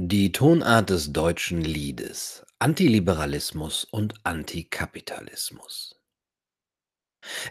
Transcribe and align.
Die 0.00 0.30
Tonart 0.30 0.90
des 0.90 1.12
deutschen 1.12 1.60
Liedes: 1.60 2.46
Antiliberalismus 2.60 3.82
und 3.82 4.14
Antikapitalismus. 4.24 6.00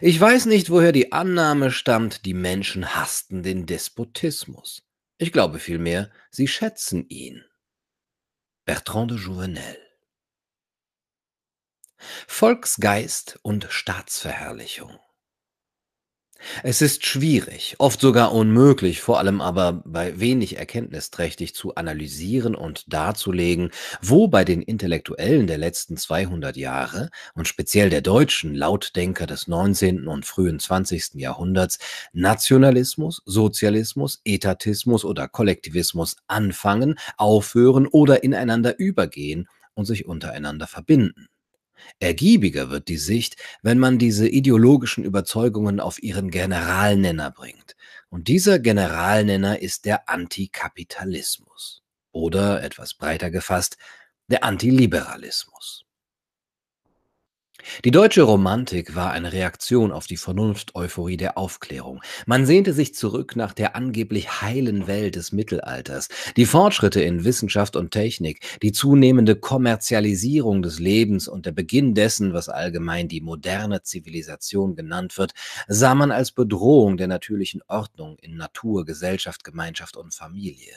Ich 0.00 0.18
weiß 0.18 0.46
nicht, 0.46 0.70
woher 0.70 0.92
die 0.92 1.12
Annahme 1.12 1.70
stammt, 1.70 2.24
die 2.24 2.32
Menschen 2.32 2.94
hassten 2.94 3.42
den 3.42 3.66
Despotismus. 3.66 4.82
Ich 5.18 5.30
glaube 5.30 5.58
vielmehr, 5.58 6.10
sie 6.30 6.48
schätzen 6.48 7.06
ihn. 7.10 7.44
Bertrand 8.64 9.10
de 9.10 9.18
Jouvenel 9.18 9.76
Volksgeist 12.26 13.38
und 13.42 13.66
Staatsverherrlichung 13.68 14.98
es 16.62 16.82
ist 16.82 17.04
schwierig, 17.04 17.76
oft 17.78 18.00
sogar 18.00 18.32
unmöglich, 18.32 19.00
vor 19.00 19.18
allem 19.18 19.40
aber 19.40 19.82
bei 19.84 20.18
wenig 20.20 20.56
erkenntnisträchtig 20.56 21.54
zu 21.54 21.74
analysieren 21.74 22.54
und 22.54 22.92
darzulegen, 22.92 23.70
wo 24.02 24.28
bei 24.28 24.44
den 24.44 24.62
Intellektuellen 24.62 25.46
der 25.46 25.58
letzten 25.58 25.96
200 25.96 26.56
Jahre 26.56 27.10
und 27.34 27.48
speziell 27.48 27.90
der 27.90 28.02
deutschen 28.02 28.54
Lautdenker 28.54 29.26
des 29.26 29.48
19. 29.48 30.06
und 30.06 30.26
frühen 30.26 30.58
20. 30.58 31.14
Jahrhunderts 31.14 31.78
Nationalismus, 32.12 33.22
Sozialismus, 33.24 34.20
Etatismus 34.24 35.04
oder 35.04 35.28
Kollektivismus 35.28 36.16
anfangen, 36.26 36.98
aufhören 37.16 37.86
oder 37.86 38.22
ineinander 38.22 38.78
übergehen 38.78 39.48
und 39.74 39.86
sich 39.86 40.06
untereinander 40.06 40.66
verbinden. 40.66 41.28
Ergiebiger 42.00 42.70
wird 42.70 42.88
die 42.88 42.98
Sicht, 42.98 43.36
wenn 43.62 43.78
man 43.78 43.98
diese 43.98 44.28
ideologischen 44.28 45.04
Überzeugungen 45.04 45.80
auf 45.80 46.02
ihren 46.02 46.30
Generalnenner 46.30 47.30
bringt. 47.30 47.76
Und 48.08 48.28
dieser 48.28 48.58
Generalnenner 48.58 49.60
ist 49.60 49.84
der 49.84 50.08
Antikapitalismus. 50.08 51.82
Oder 52.12 52.62
etwas 52.62 52.94
breiter 52.94 53.30
gefasst, 53.30 53.76
der 54.28 54.44
Antiliberalismus. 54.44 55.87
Die 57.84 57.90
deutsche 57.90 58.22
Romantik 58.22 58.94
war 58.94 59.12
eine 59.12 59.32
Reaktion 59.32 59.92
auf 59.92 60.06
die 60.06 60.16
Vernunft-Euphorie 60.16 61.16
der 61.16 61.36
Aufklärung. 61.36 62.02
Man 62.26 62.46
sehnte 62.46 62.72
sich 62.72 62.94
zurück 62.94 63.36
nach 63.36 63.52
der 63.52 63.76
angeblich 63.76 64.40
heilen 64.42 64.86
Welt 64.86 65.16
des 65.16 65.32
Mittelalters. 65.32 66.08
Die 66.36 66.46
Fortschritte 66.46 67.00
in 67.00 67.24
Wissenschaft 67.24 67.76
und 67.76 67.90
Technik, 67.90 68.40
die 68.62 68.72
zunehmende 68.72 69.36
Kommerzialisierung 69.36 70.62
des 70.62 70.78
Lebens 70.78 71.28
und 71.28 71.46
der 71.46 71.52
Beginn 71.52 71.94
dessen, 71.94 72.32
was 72.32 72.48
allgemein 72.48 73.08
die 73.08 73.20
moderne 73.20 73.82
Zivilisation 73.82 74.74
genannt 74.74 75.18
wird, 75.18 75.32
sah 75.68 75.94
man 75.94 76.10
als 76.10 76.32
Bedrohung 76.32 76.96
der 76.96 77.08
natürlichen 77.08 77.62
Ordnung 77.68 78.16
in 78.20 78.36
Natur, 78.36 78.84
Gesellschaft, 78.84 79.44
Gemeinschaft 79.44 79.96
und 79.96 80.14
Familie. 80.14 80.74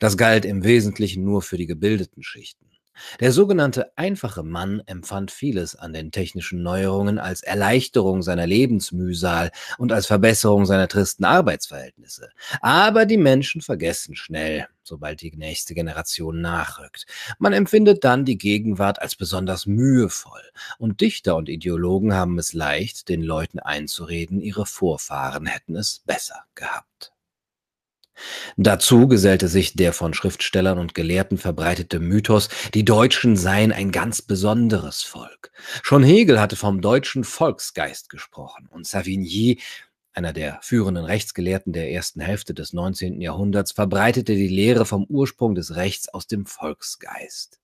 Das 0.00 0.16
galt 0.16 0.44
im 0.44 0.64
Wesentlichen 0.64 1.24
nur 1.24 1.42
für 1.42 1.56
die 1.56 1.66
gebildeten 1.66 2.22
Schichten. 2.22 2.66
Der 3.20 3.32
sogenannte 3.32 3.92
einfache 3.96 4.42
Mann 4.42 4.82
empfand 4.86 5.30
vieles 5.30 5.76
an 5.76 5.92
den 5.92 6.10
technischen 6.10 6.62
Neuerungen 6.62 7.18
als 7.18 7.42
Erleichterung 7.42 8.22
seiner 8.22 8.46
Lebensmühsal 8.46 9.50
und 9.78 9.92
als 9.92 10.06
Verbesserung 10.06 10.66
seiner 10.66 10.88
tristen 10.88 11.24
Arbeitsverhältnisse. 11.24 12.30
Aber 12.60 13.06
die 13.06 13.16
Menschen 13.16 13.60
vergessen 13.60 14.16
schnell, 14.16 14.68
sobald 14.82 15.20
die 15.20 15.36
nächste 15.36 15.74
Generation 15.74 16.40
nachrückt. 16.40 17.06
Man 17.38 17.52
empfindet 17.52 18.04
dann 18.04 18.24
die 18.24 18.38
Gegenwart 18.38 19.00
als 19.00 19.16
besonders 19.16 19.66
mühevoll, 19.66 20.42
und 20.78 21.00
Dichter 21.00 21.36
und 21.36 21.48
Ideologen 21.48 22.14
haben 22.14 22.38
es 22.38 22.52
leicht, 22.52 23.08
den 23.08 23.22
Leuten 23.22 23.58
einzureden, 23.58 24.40
ihre 24.40 24.66
Vorfahren 24.66 25.46
hätten 25.46 25.76
es 25.76 26.02
besser 26.06 26.44
gehabt. 26.54 27.15
Dazu 28.56 29.08
gesellte 29.08 29.48
sich 29.48 29.74
der 29.74 29.92
von 29.92 30.14
Schriftstellern 30.14 30.78
und 30.78 30.94
Gelehrten 30.94 31.38
verbreitete 31.38 32.00
Mythos, 32.00 32.48
die 32.74 32.84
Deutschen 32.84 33.36
seien 33.36 33.72
ein 33.72 33.92
ganz 33.92 34.22
besonderes 34.22 35.02
Volk. 35.02 35.50
Schon 35.82 36.02
Hegel 36.02 36.40
hatte 36.40 36.56
vom 36.56 36.80
deutschen 36.80 37.24
Volksgeist 37.24 38.08
gesprochen 38.08 38.68
und 38.70 38.86
Savigny, 38.86 39.60
einer 40.12 40.32
der 40.32 40.58
führenden 40.62 41.04
Rechtsgelehrten 41.04 41.74
der 41.74 41.92
ersten 41.92 42.20
Hälfte 42.20 42.54
des 42.54 42.72
19. 42.72 43.20
Jahrhunderts, 43.20 43.72
verbreitete 43.72 44.34
die 44.34 44.48
Lehre 44.48 44.86
vom 44.86 45.04
Ursprung 45.04 45.54
des 45.54 45.76
Rechts 45.76 46.08
aus 46.08 46.26
dem 46.26 46.46
Volksgeist. 46.46 47.60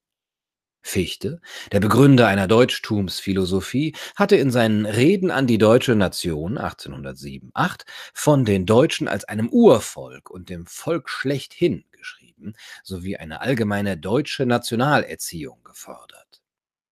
Fichte, 0.82 1.40
der 1.70 1.80
Begründer 1.80 2.26
einer 2.26 2.48
Deutschtumsphilosophie, 2.48 3.94
hatte 4.16 4.36
in 4.36 4.50
seinen 4.50 4.84
Reden 4.84 5.30
an 5.30 5.46
die 5.46 5.58
deutsche 5.58 5.94
Nation 5.94 6.58
1807-8 6.58 7.82
von 8.12 8.44
den 8.44 8.66
Deutschen 8.66 9.08
als 9.08 9.24
einem 9.24 9.48
Urvolk 9.48 10.28
und 10.30 10.48
dem 10.50 10.66
Volk 10.66 11.08
schlechthin 11.08 11.84
geschrieben, 11.92 12.54
sowie 12.82 13.16
eine 13.16 13.40
allgemeine 13.40 13.96
deutsche 13.96 14.44
Nationalerziehung 14.44 15.62
gefordert. 15.64 16.41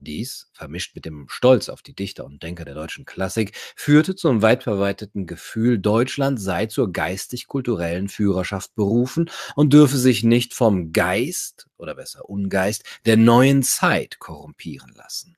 Dies, 0.01 0.49
vermischt 0.53 0.95
mit 0.95 1.05
dem 1.05 1.27
Stolz 1.29 1.69
auf 1.69 1.83
die 1.83 1.95
Dichter 1.95 2.25
und 2.25 2.43
Denker 2.43 2.65
der 2.65 2.75
deutschen 2.75 3.05
Klassik, 3.05 3.53
führte 3.77 4.17
zum 4.17 4.41
weit 4.41 4.63
verbreiteten 4.63 5.27
Gefühl, 5.27 5.79
Deutschland 5.79 6.41
sei 6.41 6.67
zur 6.67 6.91
geistig-kulturellen 6.91 8.09
Führerschaft 8.09 8.75
berufen 8.75 9.31
und 9.57 9.73
dürfe 9.73 9.99
sich 9.99 10.25
nicht 10.25 10.55
vom 10.55 10.93
Geist 10.93 11.69
oder 11.77 11.95
besser 11.95 12.29
Ungeist 12.29 12.85
der 13.05 13.19
neuen 13.19 13.63
Zeit 13.63 14.19
korrumpieren 14.19 14.93
lassen. 14.95 15.37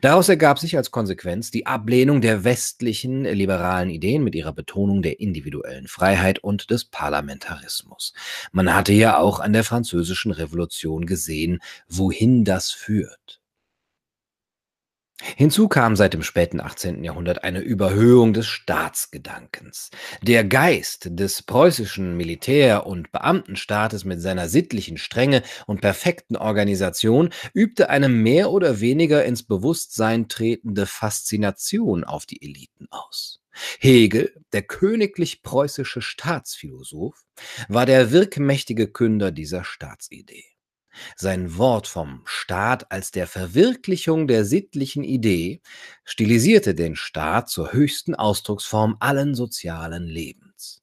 Daraus 0.00 0.28
ergab 0.28 0.58
sich 0.58 0.76
als 0.76 0.90
Konsequenz 0.90 1.50
die 1.50 1.66
Ablehnung 1.66 2.20
der 2.20 2.44
westlichen 2.44 3.24
liberalen 3.24 3.90
Ideen 3.90 4.22
mit 4.22 4.34
ihrer 4.34 4.52
Betonung 4.52 5.02
der 5.02 5.20
individuellen 5.20 5.88
Freiheit 5.88 6.38
und 6.40 6.70
des 6.70 6.84
Parlamentarismus. 6.84 8.12
Man 8.52 8.74
hatte 8.74 8.92
ja 8.92 9.18
auch 9.18 9.40
an 9.40 9.52
der 9.52 9.64
französischen 9.64 10.32
Revolution 10.32 11.06
gesehen, 11.06 11.60
wohin 11.88 12.44
das 12.44 12.70
führt. 12.70 13.41
Hinzu 15.36 15.68
kam 15.68 15.96
seit 15.96 16.14
dem 16.14 16.22
späten 16.22 16.60
18. 16.60 17.04
Jahrhundert 17.04 17.44
eine 17.44 17.60
Überhöhung 17.60 18.32
des 18.32 18.46
Staatsgedankens. 18.46 19.90
Der 20.22 20.44
Geist 20.44 21.08
des 21.10 21.42
preußischen 21.42 22.16
Militär- 22.16 22.86
und 22.86 23.12
Beamtenstaates 23.12 24.04
mit 24.04 24.20
seiner 24.20 24.48
sittlichen 24.48 24.98
Strenge 24.98 25.42
und 25.66 25.80
perfekten 25.80 26.36
Organisation 26.36 27.30
übte 27.54 27.88
eine 27.88 28.08
mehr 28.08 28.50
oder 28.50 28.80
weniger 28.80 29.24
ins 29.24 29.42
Bewusstsein 29.42 30.28
tretende 30.28 30.86
Faszination 30.86 32.04
auf 32.04 32.26
die 32.26 32.42
Eliten 32.42 32.88
aus. 32.90 33.40
Hegel, 33.78 34.34
der 34.52 34.62
königlich 34.62 35.42
preußische 35.42 36.00
Staatsphilosoph, 36.00 37.22
war 37.68 37.86
der 37.86 38.10
wirkmächtige 38.10 38.88
Künder 38.88 39.30
dieser 39.30 39.64
Staatsidee. 39.64 40.51
Sein 41.16 41.56
Wort 41.56 41.86
vom 41.86 42.22
Staat 42.24 42.90
als 42.90 43.10
der 43.10 43.26
Verwirklichung 43.26 44.26
der 44.26 44.44
sittlichen 44.44 45.04
Idee 45.04 45.60
stilisierte 46.04 46.74
den 46.74 46.96
Staat 46.96 47.48
zur 47.48 47.72
höchsten 47.72 48.14
Ausdrucksform 48.14 48.96
allen 49.00 49.34
sozialen 49.34 50.04
Lebens. 50.04 50.82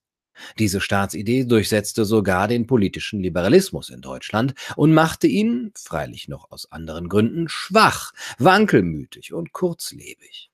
Diese 0.58 0.82
Staatsidee 0.82 1.46
durchsetzte 1.46 2.06
sogar 2.06 2.48
den 2.48 2.66
politischen 2.66 3.20
Liberalismus 3.20 3.90
in 3.90 4.02
Deutschland 4.02 4.54
und 4.76 4.94
machte 4.94 5.28
ihn, 5.28 5.72
freilich 5.76 6.28
noch 6.28 6.50
aus 6.52 6.72
anderen 6.72 7.10
Gründen, 7.10 7.50
schwach, 7.50 8.14
wankelmütig 8.38 9.34
und 9.34 9.52
kurzlebig. 9.52 10.50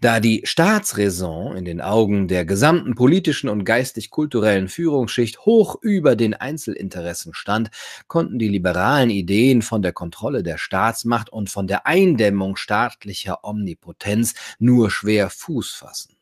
Da 0.00 0.20
die 0.20 0.42
Staatsräson 0.44 1.56
in 1.56 1.64
den 1.64 1.80
Augen 1.80 2.28
der 2.28 2.44
gesamten 2.44 2.94
politischen 2.94 3.48
und 3.48 3.64
geistig-kulturellen 3.64 4.68
Führungsschicht 4.68 5.40
hoch 5.40 5.76
über 5.82 6.16
den 6.16 6.34
Einzelinteressen 6.34 7.34
stand, 7.34 7.70
konnten 8.06 8.38
die 8.38 8.48
liberalen 8.48 9.10
Ideen 9.10 9.62
von 9.62 9.82
der 9.82 9.92
Kontrolle 9.92 10.42
der 10.42 10.58
Staatsmacht 10.58 11.30
und 11.30 11.50
von 11.50 11.66
der 11.66 11.86
Eindämmung 11.86 12.56
staatlicher 12.56 13.44
Omnipotenz 13.44 14.34
nur 14.58 14.90
schwer 14.90 15.30
Fuß 15.30 15.72
fassen. 15.72 16.13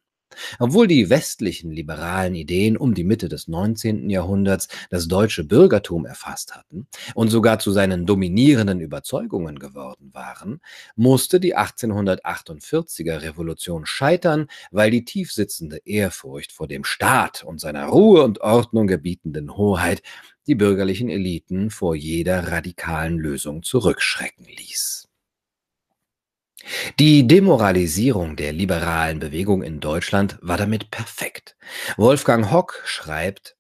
Obwohl 0.59 0.87
die 0.87 1.11
westlichen 1.11 1.71
liberalen 1.71 2.35
Ideen 2.35 2.77
um 2.77 2.95
die 2.95 3.05
Mitte 3.05 3.29
des 3.29 3.49
19. 3.49 4.11
Jahrhunderts 4.11 4.69
das 4.91 5.09
deutsche 5.09 5.45
Bürgertum 5.45 6.07
erfasst 6.07 6.55
hatten 6.55 6.87
und 7.15 7.29
sogar 7.29 7.59
zu 7.59 7.73
seinen 7.73 8.07
dominierenden 8.07 8.81
Überzeugungen 8.81 9.59
geworden 9.59 10.11
waren, 10.13 10.61
musste 10.97 11.41
die 11.41 11.57
1848er 11.57 13.23
Revolution 13.23 13.87
scheitern, 13.87 14.47
weil 14.71 14.91
die 14.91 15.05
tiefsitzende 15.05 15.79
Ehrfurcht 15.85 16.53
vor 16.53 16.69
dem 16.69 16.85
Staat 16.85 17.45
und 17.45 17.61
seiner 17.61 17.87
Ruhe 17.87 18.23
und 18.23 18.41
Ordnung 18.41 18.87
gebietenden 18.87 19.57
Hoheit 19.57 20.03
die 20.47 20.55
bürgerlichen 20.55 21.09
Eliten 21.09 21.71
vor 21.71 21.95
jeder 21.95 22.49
radikalen 22.49 23.19
Lösung 23.19 23.63
zurückschrecken 23.63 24.47
ließ. 24.47 25.12
Die 26.99 27.27
Demoralisierung 27.27 28.37
der 28.37 28.53
liberalen 28.53 29.19
Bewegung 29.19 29.63
in 29.63 29.81
Deutschland 29.81 30.39
war 30.41 30.57
damit 30.57 30.91
perfekt. 30.91 31.57
Wolfgang 31.97 32.51
Hock 32.51 32.83
schreibt, 32.85 33.57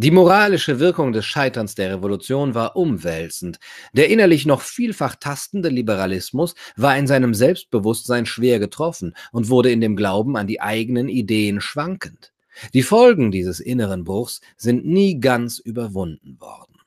die 0.00 0.12
moralische 0.12 0.78
Wirkung 0.78 1.10
des 1.10 1.26
Scheiterns 1.26 1.74
der 1.74 1.94
Revolution 1.94 2.54
war 2.54 2.76
umwälzend. 2.76 3.58
Der 3.92 4.08
innerlich 4.08 4.46
noch 4.46 4.60
vielfach 4.60 5.16
tastende 5.16 5.70
Liberalismus 5.70 6.54
war 6.76 6.96
in 6.96 7.08
seinem 7.08 7.34
Selbstbewusstsein 7.34 8.24
schwer 8.24 8.60
getroffen 8.60 9.16
und 9.32 9.48
wurde 9.48 9.72
in 9.72 9.80
dem 9.80 9.96
Glauben 9.96 10.36
an 10.36 10.46
die 10.46 10.60
eigenen 10.60 11.08
Ideen 11.08 11.60
schwankend. 11.60 12.32
Die 12.74 12.84
Folgen 12.84 13.32
dieses 13.32 13.58
inneren 13.58 14.04
Bruchs 14.04 14.40
sind 14.56 14.86
nie 14.86 15.18
ganz 15.18 15.58
überwunden 15.58 16.40
worden. 16.40 16.77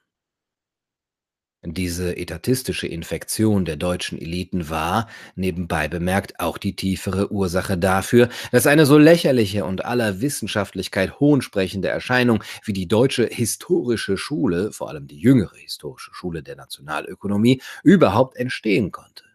Diese 1.63 2.17
etatistische 2.17 2.87
Infektion 2.87 3.65
der 3.65 3.75
deutschen 3.75 4.19
Eliten 4.19 4.71
war, 4.71 5.07
nebenbei 5.35 5.87
bemerkt, 5.87 6.39
auch 6.39 6.57
die 6.57 6.75
tiefere 6.75 7.31
Ursache 7.31 7.77
dafür, 7.77 8.29
dass 8.51 8.65
eine 8.65 8.87
so 8.87 8.97
lächerliche 8.97 9.63
und 9.65 9.85
aller 9.85 10.21
Wissenschaftlichkeit 10.21 11.19
hohnsprechende 11.19 11.87
Erscheinung 11.87 12.43
wie 12.63 12.73
die 12.73 12.87
deutsche 12.87 13.27
historische 13.27 14.17
Schule, 14.17 14.71
vor 14.71 14.89
allem 14.89 15.05
die 15.05 15.19
jüngere 15.19 15.55
historische 15.55 16.11
Schule 16.15 16.41
der 16.41 16.55
Nationalökonomie, 16.55 17.61
überhaupt 17.83 18.37
entstehen 18.37 18.91
konnte. 18.91 19.25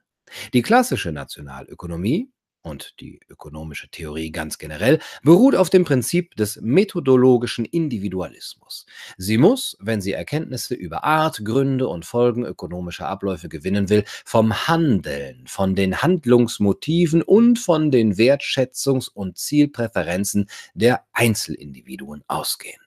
Die 0.53 0.63
klassische 0.63 1.13
Nationalökonomie, 1.13 2.29
und 2.67 3.01
die 3.01 3.21
ökonomische 3.31 3.89
Theorie 3.89 4.33
ganz 4.33 4.59
generell 4.59 4.99
beruht 5.23 5.55
auf 5.55 5.71
dem 5.71 5.85
Prinzip 5.85 6.35
des 6.35 6.61
methodologischen 6.61 7.65
Individualismus. 7.65 8.87
Sie 9.17 9.39
muss, 9.39 9.77
wenn 9.81 10.01
sie 10.01 10.13
Erkenntnisse 10.13 10.75
über 10.75 11.05
Art, 11.05 11.45
Gründe 11.45 11.87
und 11.87 12.05
Folgen 12.05 12.45
ökonomischer 12.45 13.09
Abläufe 13.09 13.49
gewinnen 13.49 13.89
will, 13.89 14.05
vom 14.25 14.67
Handeln, 14.67 15.47
von 15.47 15.77
den 15.77 16.03
Handlungsmotiven 16.03 17.23
und 17.23 17.61
von 17.61 17.93
den 17.93 18.17
Wertschätzungs- 18.17 19.11
und 19.13 19.39
Zielpräferenzen 19.39 20.49
der 20.75 21.05
Einzelindividuen 21.13 22.25
ausgehen. 22.27 22.86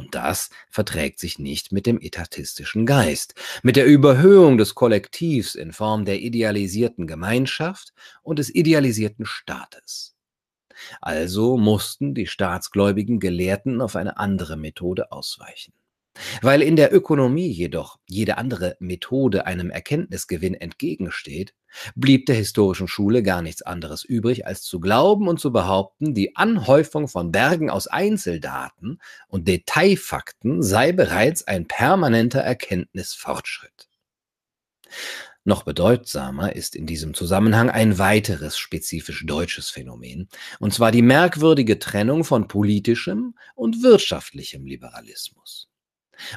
Und 0.00 0.14
das 0.14 0.48
verträgt 0.70 1.18
sich 1.18 1.38
nicht 1.38 1.72
mit 1.72 1.84
dem 1.84 2.00
etatistischen 2.00 2.86
Geist, 2.86 3.34
mit 3.62 3.76
der 3.76 3.84
Überhöhung 3.84 4.56
des 4.56 4.74
Kollektivs 4.74 5.54
in 5.54 5.74
Form 5.74 6.06
der 6.06 6.22
idealisierten 6.22 7.06
Gemeinschaft 7.06 7.92
und 8.22 8.38
des 8.38 8.48
idealisierten 8.48 9.26
Staates. 9.26 10.16
Also 11.02 11.58
mussten 11.58 12.14
die 12.14 12.26
staatsgläubigen 12.26 13.20
Gelehrten 13.20 13.82
auf 13.82 13.94
eine 13.94 14.16
andere 14.16 14.56
Methode 14.56 15.12
ausweichen. 15.12 15.74
Weil 16.42 16.62
in 16.62 16.76
der 16.76 16.94
Ökonomie 16.94 17.50
jedoch 17.50 17.98
jede 18.06 18.38
andere 18.38 18.76
Methode 18.80 19.46
einem 19.46 19.70
Erkenntnisgewinn 19.70 20.54
entgegensteht, 20.54 21.54
blieb 21.94 22.26
der 22.26 22.36
historischen 22.36 22.88
Schule 22.88 23.22
gar 23.22 23.42
nichts 23.42 23.62
anderes 23.62 24.04
übrig, 24.04 24.46
als 24.46 24.62
zu 24.62 24.80
glauben 24.80 25.28
und 25.28 25.40
zu 25.40 25.52
behaupten, 25.52 26.14
die 26.14 26.36
Anhäufung 26.36 27.08
von 27.08 27.32
Bergen 27.32 27.70
aus 27.70 27.86
Einzeldaten 27.86 29.00
und 29.28 29.48
Detailfakten 29.48 30.62
sei 30.62 30.92
bereits 30.92 31.46
ein 31.46 31.66
permanenter 31.66 32.40
Erkenntnisfortschritt. 32.40 33.88
Noch 35.44 35.62
bedeutsamer 35.62 36.54
ist 36.54 36.76
in 36.76 36.84
diesem 36.84 37.14
Zusammenhang 37.14 37.70
ein 37.70 37.98
weiteres 37.98 38.58
spezifisch 38.58 39.24
deutsches 39.26 39.70
Phänomen, 39.70 40.28
und 40.58 40.74
zwar 40.74 40.92
die 40.92 41.00
merkwürdige 41.00 41.78
Trennung 41.78 42.24
von 42.24 42.46
politischem 42.46 43.34
und 43.54 43.82
wirtschaftlichem 43.82 44.66
Liberalismus. 44.66 45.69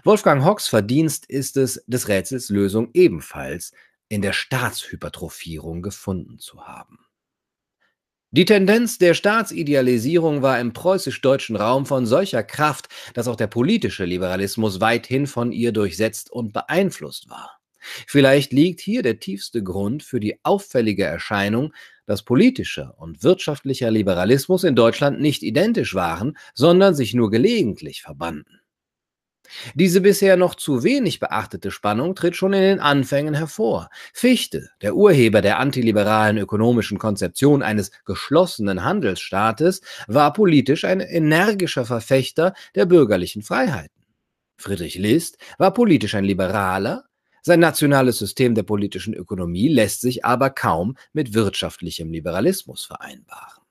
Wolfgang 0.04 0.44
Hocks 0.44 0.68
Verdienst 0.68 1.26
ist 1.28 1.58
es, 1.58 1.84
des 1.88 2.08
Rätsels 2.08 2.50
Lösung 2.50 2.90
ebenfalls 2.94 3.72
in 4.10 4.22
der 4.22 4.34
Staatshypertrophierung 4.34 5.82
gefunden 5.82 6.40
zu 6.40 6.66
haben. 6.66 7.00
Die 8.36 8.46
Tendenz 8.46 8.98
der 8.98 9.14
Staatsidealisierung 9.14 10.42
war 10.42 10.60
im 10.60 10.74
preußisch-deutschen 10.74 11.56
Raum 11.56 11.86
von 11.86 12.08
solcher 12.08 12.42
Kraft, 12.42 12.88
dass 13.14 13.28
auch 13.28 13.36
der 13.36 13.46
politische 13.46 14.06
Liberalismus 14.06 14.82
weithin 14.82 15.28
von 15.28 15.52
ihr 15.52 15.72
durchsetzt 15.72 16.32
und 16.32 16.52
beeinflusst 16.52 17.30
war. 17.30 17.60
Vielleicht 18.08 18.52
liegt 18.52 18.80
hier 18.80 19.04
der 19.04 19.20
tiefste 19.20 19.62
Grund 19.62 20.02
für 20.02 20.20
die 20.20 20.40
auffällige 20.44 21.04
Erscheinung, 21.04 21.74
dass 22.08 22.24
politischer 22.24 22.96
und 22.98 23.22
wirtschaftlicher 23.22 23.92
Liberalismus 23.92 24.64
in 24.64 24.76
Deutschland 24.76 25.22
nicht 25.22 25.44
identisch 25.44 25.94
waren, 25.94 26.36
sondern 26.56 26.96
sich 26.96 27.14
nur 27.14 27.30
gelegentlich 27.30 28.02
verbanden. 28.02 28.63
Diese 29.76 30.02
bisher 30.02 30.38
noch 30.38 30.56
zu 30.56 30.84
wenig 30.84 31.20
beachtete 31.20 31.72
Spannung 31.72 32.16
tritt 32.16 32.36
schon 32.36 32.54
in 32.54 32.62
den 32.62 32.80
Anfängen 32.80 33.34
hervor. 33.34 33.90
Fichte, 34.14 34.70
der 34.82 34.96
Urheber 34.96 35.42
der 35.42 35.60
antiliberalen 35.60 36.38
ökonomischen 36.38 36.98
Konzeption 36.98 37.62
eines 37.62 37.92
geschlossenen 38.06 38.84
Handelsstaates, 38.84 39.82
war 40.08 40.34
politisch 40.34 40.86
ein 40.86 41.02
energischer 41.02 41.86
Verfechter 41.86 42.54
der 42.76 42.86
bürgerlichen 42.86 43.44
Freiheiten. 43.44 44.04
Friedrich 44.58 44.96
List 44.96 45.38
war 45.58 45.74
politisch 45.74 46.16
ein 46.16 46.24
Liberaler, 46.24 47.04
sein 47.46 47.60
nationales 47.60 48.20
System 48.20 48.56
der 48.56 48.64
politischen 48.64 49.14
Ökonomie 49.14 49.68
lässt 49.68 50.00
sich 50.00 50.24
aber 50.24 50.50
kaum 50.50 50.96
mit 51.12 51.34
wirtschaftlichem 51.34 52.10
Liberalismus 52.10 52.86
vereinbaren. 52.86 53.63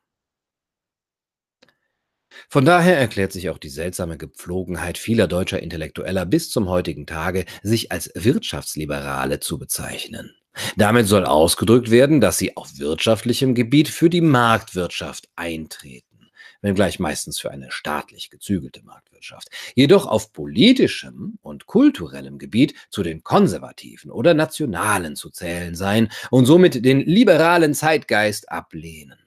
Von 2.52 2.66
daher 2.66 2.98
erklärt 2.98 3.32
sich 3.32 3.48
auch 3.48 3.56
die 3.56 3.70
seltsame 3.70 4.18
Gepflogenheit 4.18 4.98
vieler 4.98 5.26
deutscher 5.26 5.62
Intellektueller 5.62 6.26
bis 6.26 6.50
zum 6.50 6.68
heutigen 6.68 7.06
Tage, 7.06 7.46
sich 7.62 7.90
als 7.90 8.10
Wirtschaftsliberale 8.14 9.40
zu 9.40 9.58
bezeichnen. 9.58 10.34
Damit 10.76 11.06
soll 11.06 11.24
ausgedrückt 11.24 11.90
werden, 11.90 12.20
dass 12.20 12.36
sie 12.36 12.54
auf 12.54 12.78
wirtschaftlichem 12.78 13.54
Gebiet 13.54 13.88
für 13.88 14.10
die 14.10 14.20
Marktwirtschaft 14.20 15.30
eintreten, 15.34 16.28
wenngleich 16.60 16.98
meistens 16.98 17.40
für 17.40 17.50
eine 17.50 17.70
staatlich 17.70 18.28
gezügelte 18.28 18.82
Marktwirtschaft, 18.82 19.48
jedoch 19.74 20.04
auf 20.04 20.34
politischem 20.34 21.38
und 21.40 21.64
kulturellem 21.64 22.36
Gebiet 22.36 22.74
zu 22.90 23.02
den 23.02 23.22
Konservativen 23.22 24.10
oder 24.10 24.34
Nationalen 24.34 25.16
zu 25.16 25.30
zählen 25.30 25.74
sein 25.74 26.10
und 26.30 26.44
somit 26.44 26.84
den 26.84 27.00
liberalen 27.00 27.72
Zeitgeist 27.72 28.52
ablehnen. 28.52 29.21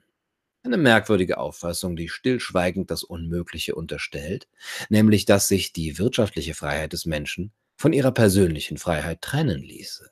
Eine 0.65 0.77
merkwürdige 0.77 1.37
Auffassung, 1.37 1.95
die 1.95 2.09
stillschweigend 2.09 2.89
das 2.89 3.03
Unmögliche 3.03 3.75
unterstellt, 3.75 4.47
nämlich 4.89 5.25
dass 5.25 5.47
sich 5.47 5.73
die 5.73 5.99
wirtschaftliche 5.99 6.55
Freiheit 6.55 6.91
des 6.91 7.05
Menschen 7.05 7.51
von 7.77 7.93
ihrer 7.93 8.11
persönlichen 8.11 8.77
Freiheit 8.79 9.21
trennen 9.21 9.61
ließe. 9.61 10.09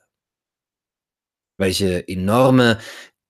Welche 1.58 2.06
enorme 2.06 2.78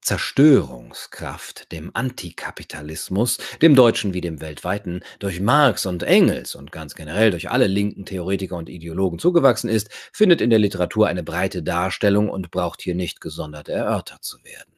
Zerstörungskraft 0.03 1.73
dem 1.73 1.93
Antikapitalismus, 1.94 3.38
dem 3.62 3.75
deutschen 3.75 4.12
wie 4.12 4.20
dem 4.20 4.43
weltweiten, 4.43 5.00
durch 5.19 5.41
Marx 5.41 5.87
und 5.87 6.03
Engels 6.03 6.55
und 6.55 6.73
ganz 6.73 6.94
generell 6.94 7.31
durch 7.31 7.49
alle 7.49 7.69
linken 7.69 8.05
Theoretiker 8.05 8.59
und 8.59 8.69
Ideologen 8.69 9.19
zugewachsen 9.19 9.70
ist, 9.70 9.88
findet 10.12 10.43
in 10.43 10.50
der 10.50 10.59
Literatur 10.59 11.06
eine 11.06 11.23
breite 11.23 11.62
Darstellung 11.62 12.29
und 12.29 12.50
braucht 12.50 12.82
hier 12.82 12.94
nicht 12.94 13.23
gesondert 13.23 13.70
erörtert 13.70 14.25
zu 14.25 14.44
werden. 14.44 14.74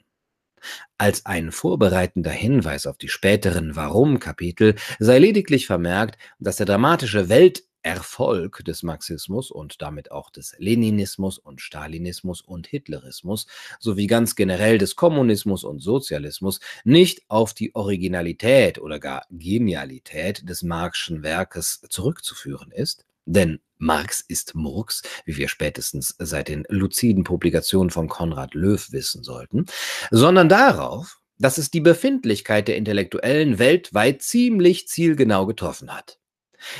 Als 0.98 1.26
ein 1.26 1.52
vorbereitender 1.52 2.30
Hinweis 2.30 2.86
auf 2.86 2.96
die 2.96 3.10
späteren 3.10 3.76
Warum-Kapitel 3.76 4.76
sei 4.98 5.18
lediglich 5.18 5.66
vermerkt, 5.66 6.16
dass 6.38 6.56
der 6.56 6.64
dramatische 6.64 7.28
Welterfolg 7.28 8.64
des 8.64 8.82
Marxismus 8.82 9.50
und 9.50 9.82
damit 9.82 10.10
auch 10.10 10.30
des 10.30 10.54
Leninismus 10.56 11.36
und 11.36 11.60
Stalinismus 11.60 12.40
und 12.40 12.66
Hitlerismus 12.66 13.46
sowie 13.78 14.06
ganz 14.06 14.36
generell 14.36 14.78
des 14.78 14.96
Kommunismus 14.96 15.64
und 15.64 15.80
Sozialismus 15.80 16.60
nicht 16.84 17.28
auf 17.28 17.52
die 17.52 17.74
Originalität 17.74 18.78
oder 18.78 18.98
gar 18.98 19.26
Genialität 19.28 20.48
des 20.48 20.62
Marxischen 20.62 21.22
Werkes 21.22 21.82
zurückzuführen 21.90 22.72
ist, 22.72 23.04
denn 23.26 23.60
Marx 23.78 24.24
ist 24.26 24.54
Murks, 24.54 25.02
wie 25.26 25.36
wir 25.36 25.48
spätestens 25.48 26.14
seit 26.18 26.48
den 26.48 26.64
luziden 26.68 27.24
Publikationen 27.24 27.90
von 27.90 28.08
Konrad 28.08 28.54
Löw 28.54 28.90
wissen 28.92 29.22
sollten, 29.22 29.66
sondern 30.10 30.48
darauf, 30.48 31.20
dass 31.38 31.58
es 31.58 31.70
die 31.70 31.82
Befindlichkeit 31.82 32.68
der 32.68 32.76
Intellektuellen 32.76 33.58
weltweit 33.58 34.22
ziemlich 34.22 34.88
zielgenau 34.88 35.44
getroffen 35.44 35.94
hat. 35.94 36.18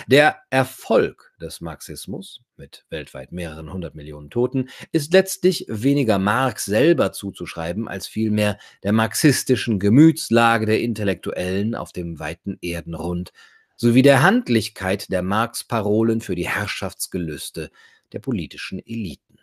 Der 0.07 0.39
Erfolg 0.49 1.33
des 1.41 1.61
Marxismus 1.61 2.41
mit 2.57 2.87
weltweit 2.89 3.31
mehreren 3.31 3.73
hundert 3.73 3.95
Millionen 3.95 4.31
Toten 4.31 4.71
ist 4.91 5.13
letztlich 5.13 5.67
weniger 5.69 6.19
Marx 6.19 6.65
selber 6.65 7.13
zuzuschreiben, 7.13 7.87
als 7.87 8.09
vielmehr 8.09 8.59
der 8.83 8.93
marxistischen 8.93 9.79
Gemütslage 9.79 10.65
der 10.65 10.81
Intellektuellen 10.81 11.75
auf 11.75 11.93
dem 11.93 12.19
weiten 12.19 12.57
Erdenrund 12.63 13.33
sowie 13.77 14.03
der 14.03 14.23
Handlichkeit 14.23 15.11
der 15.13 15.23
Marx-Parolen 15.23 16.21
für 16.21 16.35
die 16.35 16.49
Herrschaftsgelüste 16.49 17.71
der 18.13 18.19
politischen 18.21 18.79
Eliten. 18.79 19.39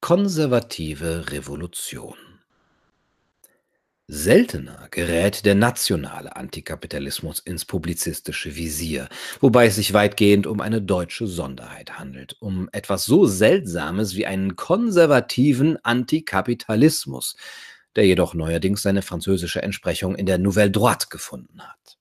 Konservative 0.00 1.30
Revolution 1.30 2.16
Seltener 4.08 4.88
gerät 4.90 5.46
der 5.46 5.54
nationale 5.54 6.36
Antikapitalismus 6.36 7.38
ins 7.38 7.64
publizistische 7.64 8.56
Visier, 8.56 9.08
wobei 9.40 9.66
es 9.66 9.76
sich 9.76 9.92
weitgehend 9.94 10.46
um 10.46 10.60
eine 10.60 10.82
deutsche 10.82 11.26
Sonderheit 11.26 11.98
handelt, 11.98 12.36
um 12.40 12.68
etwas 12.72 13.04
so 13.04 13.26
Seltsames 13.26 14.14
wie 14.16 14.26
einen 14.26 14.56
konservativen 14.56 15.78
Antikapitalismus, 15.84 17.36
der 17.96 18.06
jedoch 18.06 18.34
neuerdings 18.34 18.82
seine 18.82 19.02
französische 19.02 19.62
Entsprechung 19.62 20.14
in 20.14 20.26
der 20.26 20.38
Nouvelle 20.38 20.70
Droite 20.70 21.06
gefunden 21.10 21.62
hat. 21.62 21.98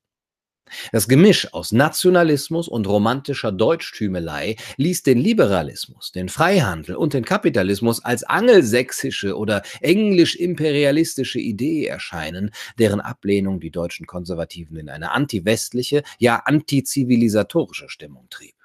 Das 0.92 1.08
Gemisch 1.08 1.54
aus 1.54 1.72
Nationalismus 1.72 2.68
und 2.68 2.88
romantischer 2.88 3.52
Deutschtümelei 3.52 4.56
ließ 4.78 5.04
den 5.04 5.18
Liberalismus, 5.18 6.12
den 6.12 6.30
Freihandel 6.30 6.96
und 6.96 7.14
den 7.14 7.26
Kapitalismus 7.26 8.04
als 8.04 8.24
angelsächsische 8.24 9.38
oder 9.38 9.64
englisch-imperialistische 9.82 11.40
Idee 11.40 11.86
erscheinen, 11.86 12.52
deren 12.80 13.02
Ablehnung 13.02 13.60
die 13.60 13.72
deutschen 13.72 14.08
Konservativen 14.08 14.78
in 14.78 14.90
eine 14.90 15.12
antiwestliche, 15.12 16.04
ja 16.20 16.38
antizivilisatorische 16.38 17.90
Stimmung 17.90 18.28
trieb. 18.30 18.61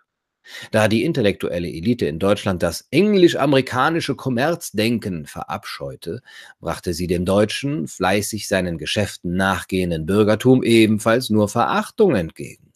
Da 0.70 0.88
die 0.88 1.04
intellektuelle 1.04 1.68
Elite 1.68 2.06
in 2.06 2.18
Deutschland 2.18 2.62
das 2.62 2.86
englisch-amerikanische 2.90 4.14
Kommerzdenken 4.14 5.26
verabscheute, 5.26 6.22
brachte 6.60 6.94
sie 6.94 7.06
dem 7.06 7.24
deutschen, 7.24 7.88
fleißig 7.88 8.48
seinen 8.48 8.78
Geschäften 8.78 9.36
nachgehenden 9.36 10.06
Bürgertum 10.06 10.62
ebenfalls 10.62 11.30
nur 11.30 11.48
Verachtung 11.48 12.14
entgegen. 12.14 12.72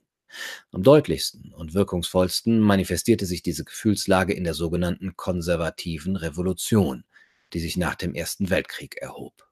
Am 0.72 0.82
deutlichsten 0.82 1.52
und 1.52 1.74
wirkungsvollsten 1.74 2.60
manifestierte 2.60 3.26
sich 3.26 3.42
diese 3.42 3.64
Gefühlslage 3.64 4.32
in 4.32 4.44
der 4.44 4.54
sogenannten 4.54 5.16
konservativen 5.16 6.16
Revolution, 6.16 7.04
die 7.52 7.60
sich 7.60 7.76
nach 7.76 7.96
dem 7.96 8.14
Ersten 8.14 8.50
Weltkrieg 8.50 8.96
erhob. 8.96 9.48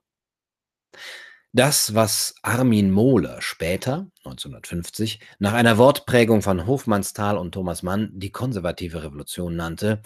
Das, 1.54 1.94
was 1.94 2.34
Armin 2.42 2.90
Mohler 2.90 3.40
später, 3.40 4.10
1950, 4.24 5.18
nach 5.38 5.54
einer 5.54 5.78
Wortprägung 5.78 6.42
von 6.42 6.66
Hofmannsthal 6.66 7.38
und 7.38 7.52
Thomas 7.52 7.82
Mann 7.82 8.10
die 8.12 8.30
konservative 8.30 9.02
Revolution 9.02 9.56
nannte, 9.56 10.02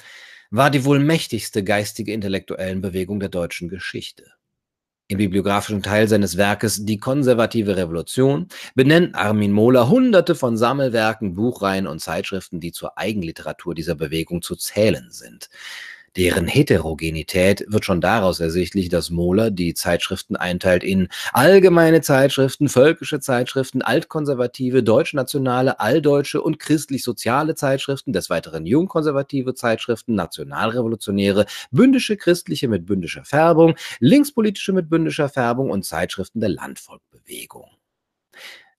war 0.51 0.71
die 0.71 0.85
wohl 0.85 1.01
mächtigste 1.01 1.65
geistige 1.65 2.13
intellektuellen 2.13 2.81
Bewegung 2.81 3.19
der 3.19 3.29
deutschen 3.29 3.69
Geschichte. 3.69 4.33
Im 5.09 5.19
bibliografischen 5.19 5.83
Teil 5.83 6.07
seines 6.07 6.37
Werkes 6.37 6.85
Die 6.85 6.99
konservative 6.99 7.77
Revolution 7.77 8.47
benennt 8.77 9.17
Armin 9.17 9.51
Mohler 9.51 9.89
hunderte 9.89 10.37
von 10.37 10.57
Sammelwerken, 10.57 11.35
Buchreihen 11.35 11.89
und 11.89 11.99
Zeitschriften, 11.99 12.61
die 12.61 12.71
zur 12.71 12.97
Eigenliteratur 12.97 13.75
dieser 13.75 13.97
Bewegung 13.97 14.43
zu 14.43 14.55
zählen 14.55 15.11
sind. 15.11 15.51
Deren 16.17 16.47
Heterogenität 16.47 17.65
wird 17.69 17.87
schon 17.87 18.03
daraus 18.03 18.39
ersichtlich, 18.39 18.91
dass 18.91 19.09
Mohler 19.09 19.51
die 19.51 19.73
Zeitschriften 19.73 20.37
einteilt 20.37 20.85
in 20.85 21.09
allgemeine 21.33 22.03
Zeitschriften, 22.03 22.69
völkische 22.69 23.19
Zeitschriften, 23.19 23.81
altkonservative, 23.81 24.83
deutschnationale, 24.83 25.81
alldeutsche 25.81 26.43
und 26.43 26.59
christlich-soziale 26.59 27.55
Zeitschriften, 27.55 28.13
des 28.13 28.29
Weiteren 28.29 28.67
jungkonservative 28.67 29.55
Zeitschriften, 29.55 30.15
nationalrevolutionäre, 30.15 31.47
bündische 31.71 32.19
christliche 32.19 32.69
mit 32.69 32.85
bündischer 32.85 33.25
Färbung, 33.25 33.75
linkspolitische 33.99 34.75
mit 34.75 34.91
bündischer 34.91 35.31
Färbung 35.31 35.71
und 35.71 35.87
Zeitschriften 35.87 36.41
der 36.41 36.51
Landvolkbewegung. 36.51 37.71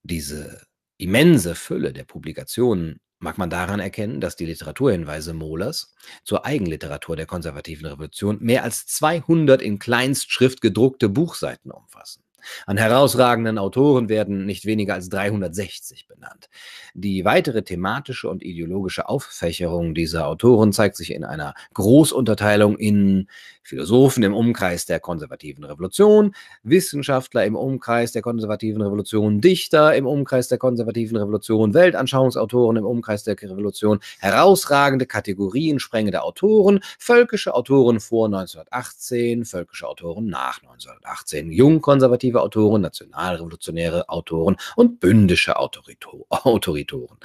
Diese 0.03 0.61
immense 0.97 1.55
Fülle 1.55 1.93
der 1.93 2.03
Publikationen 2.03 2.99
mag 3.24 3.38
man 3.38 3.50
daran 3.50 3.80
erkennen, 3.80 4.22
dass 4.22 4.36
die 4.36 4.46
Literaturhinweise 4.46 5.34
Mohlers 5.34 5.96
zur 6.24 6.46
Eigenliteratur 6.46 7.15
der 7.15 7.25
konservativen 7.25 7.88
Revolution 7.88 8.38
mehr 8.42 8.63
als 8.63 8.86
200 8.86 9.62
in 9.62 9.80
Kleinstschrift 9.80 10.62
gedruckte 10.62 11.10
Buchseiten 11.10 11.72
umfassen. 11.72 12.23
An 12.65 12.77
herausragenden 12.77 13.57
Autoren 13.57 14.09
werden 14.09 14.45
nicht 14.45 14.65
weniger 14.65 14.93
als 14.93 15.09
360 15.09 16.07
benannt. 16.07 16.50
Die 16.93 17.25
weitere 17.25 17.63
thematische 17.63 18.29
und 18.29 18.43
ideologische 18.43 19.09
Auffächerung 19.09 19.93
dieser 19.93 20.27
Autoren 20.27 20.71
zeigt 20.73 20.95
sich 20.95 21.13
in 21.13 21.23
einer 21.23 21.53
Großunterteilung 21.73 22.77
in 22.77 23.27
Philosophen 23.63 24.23
im 24.23 24.33
Umkreis 24.33 24.85
der 24.85 25.00
konservativen 25.00 25.63
Revolution, 25.63 26.35
Wissenschaftler 26.63 27.45
im 27.45 27.55
Umkreis 27.55 28.12
der 28.12 28.21
konservativen 28.21 28.81
Revolution, 28.81 29.39
Dichter 29.39 29.95
im 29.95 30.05
Umkreis 30.05 30.50
der 30.50 30.57
konservativen 30.57 31.15
Revolution, 31.17 31.73
Weltanschauungsautoren 31.73 32.77
im 32.77 32.85
Umkreis 32.85 33.23
der 33.23 33.41
Revolution, 33.41 34.00
herausragende 34.19 35.05
Kategorien 35.05 35.79
sprengende 35.79 36.23
Autoren, 36.23 36.81
völkische 37.00 37.53
Autoren 37.53 38.01
vor 38.01 38.25
1918, 38.25 39.45
völkische 39.45 39.88
Autoren 39.88 40.25
nach 40.25 40.62
1918, 40.62 41.51
jungkonservative 41.51 42.32
Autoren, 42.41 42.81
nationalrevolutionäre 42.81 44.09
Autoren 44.09 44.57
und 44.75 44.99
bündische 44.99 45.57
Autorito 45.57 46.25
Autoritoren. 46.29 47.17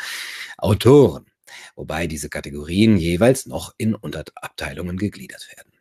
Autoren, 0.59 1.27
wobei 1.77 2.07
diese 2.07 2.29
Kategorien 2.29 2.97
jeweils 2.97 3.47
noch 3.47 3.75
in 3.79 3.95
Unterabteilungen 3.95 4.97
gegliedert 4.97 5.49
werden. 5.57 5.73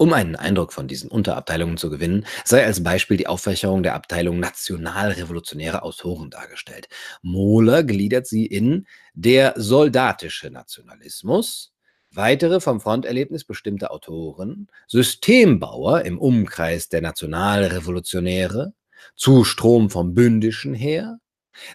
Um 0.00 0.12
einen 0.12 0.36
Eindruck 0.36 0.72
von 0.72 0.86
diesen 0.86 1.10
Unterabteilungen 1.10 1.76
zu 1.76 1.90
gewinnen, 1.90 2.24
sei 2.44 2.64
als 2.64 2.84
Beispiel 2.84 3.16
die 3.16 3.26
Auffächerung 3.26 3.82
der 3.82 3.94
Abteilung 3.94 4.38
nationalrevolutionäre 4.38 5.82
Autoren 5.82 6.30
dargestellt. 6.30 6.88
Mohler 7.20 7.82
gliedert 7.82 8.28
sie 8.28 8.46
in 8.46 8.86
der 9.14 9.54
soldatische 9.56 10.50
Nationalismus, 10.50 11.72
weitere 12.10 12.60
vom 12.60 12.80
Fronterlebnis 12.80 13.44
bestimmte 13.44 13.90
Autoren, 13.90 14.68
Systembauer 14.86 16.02
im 16.02 16.18
Umkreis 16.18 16.88
der 16.88 17.00
Nationalrevolutionäre, 17.00 18.72
Zustrom 19.14 19.90
vom 19.90 20.14
Bündischen 20.14 20.74
her, 20.74 21.18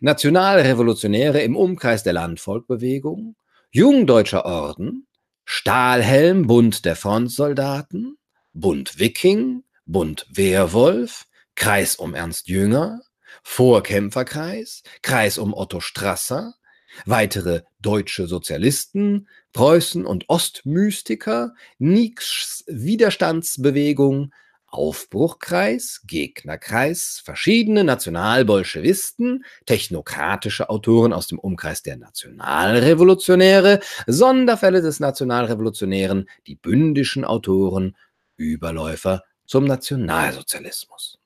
Nationalrevolutionäre 0.02 1.42
im 1.42 1.56
Umkreis 1.56 2.04
der 2.04 2.14
Landvolkbewegung, 2.14 3.36
Jungdeutscher 3.72 4.46
Orden, 4.46 5.08
Stahlhelm, 5.46 6.48
Bund 6.48 6.86
der 6.86 6.96
Frontsoldaten, 6.96 8.18
Bund 8.54 9.00
Wiking, 9.00 9.64
Bund 9.86 10.26
Wehrwolf, 10.30 11.26
Kreis 11.56 11.96
um 11.96 12.14
Ernst 12.14 12.48
Jünger, 12.48 13.02
Vorkämpferkreis, 13.44 14.84
Kreis 15.02 15.38
um 15.38 15.54
Otto 15.54 15.80
Strasser, 15.80 16.54
weitere 17.06 17.62
deutsche 17.82 18.28
Sozialisten, 18.28 19.28
Preußen- 19.54 20.06
und 20.06 20.30
Ostmystiker, 20.30 21.54
Nietzsches 21.78 22.64
Widerstandsbewegung, 22.68 24.32
Aufbruchkreis, 24.74 26.02
Gegnerkreis, 26.08 27.22
verschiedene 27.24 27.84
Nationalbolschewisten, 27.84 29.46
technokratische 29.68 30.70
Autoren 30.70 31.14
aus 31.14 31.28
dem 31.28 31.38
Umkreis 31.38 31.84
der 31.84 31.98
Nationalrevolutionäre, 31.98 33.82
Sonderfälle 34.08 34.82
des 34.82 35.00
Nationalrevolutionären, 35.00 36.28
die 36.48 36.56
bündischen 36.56 37.24
Autoren, 37.24 37.96
Überläufer 38.36 39.24
zum 39.46 39.66
Nationalsozialismus. 39.66 41.20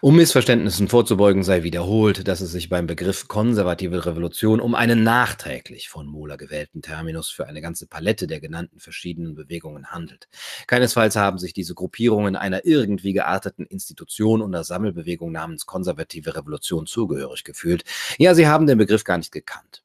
Um 0.00 0.16
Missverständnissen 0.16 0.88
vorzubeugen, 0.88 1.42
sei 1.42 1.62
wiederholt, 1.62 2.26
dass 2.28 2.40
es 2.40 2.52
sich 2.52 2.68
beim 2.68 2.86
Begriff 2.86 3.28
konservative 3.28 4.06
Revolution 4.06 4.60
um 4.60 4.74
einen 4.74 5.02
nachträglich 5.02 5.88
von 5.88 6.06
Mohler 6.06 6.36
gewählten 6.36 6.82
Terminus 6.82 7.30
für 7.30 7.46
eine 7.46 7.60
ganze 7.60 7.86
Palette 7.86 8.26
der 8.26 8.40
genannten 8.40 8.80
verschiedenen 8.80 9.34
Bewegungen 9.34 9.92
handelt. 9.92 10.28
Keinesfalls 10.66 11.16
haben 11.16 11.38
sich 11.38 11.52
diese 11.52 11.74
Gruppierungen 11.74 12.36
einer 12.36 12.64
irgendwie 12.64 13.12
gearteten 13.12 13.66
Institution 13.66 14.42
oder 14.42 14.64
Sammelbewegung 14.64 15.32
namens 15.32 15.66
konservative 15.66 16.34
Revolution 16.36 16.86
zugehörig 16.86 17.44
gefühlt. 17.44 17.84
Ja, 18.18 18.34
sie 18.34 18.48
haben 18.48 18.66
den 18.66 18.78
Begriff 18.78 19.04
gar 19.04 19.18
nicht 19.18 19.32
gekannt. 19.32 19.83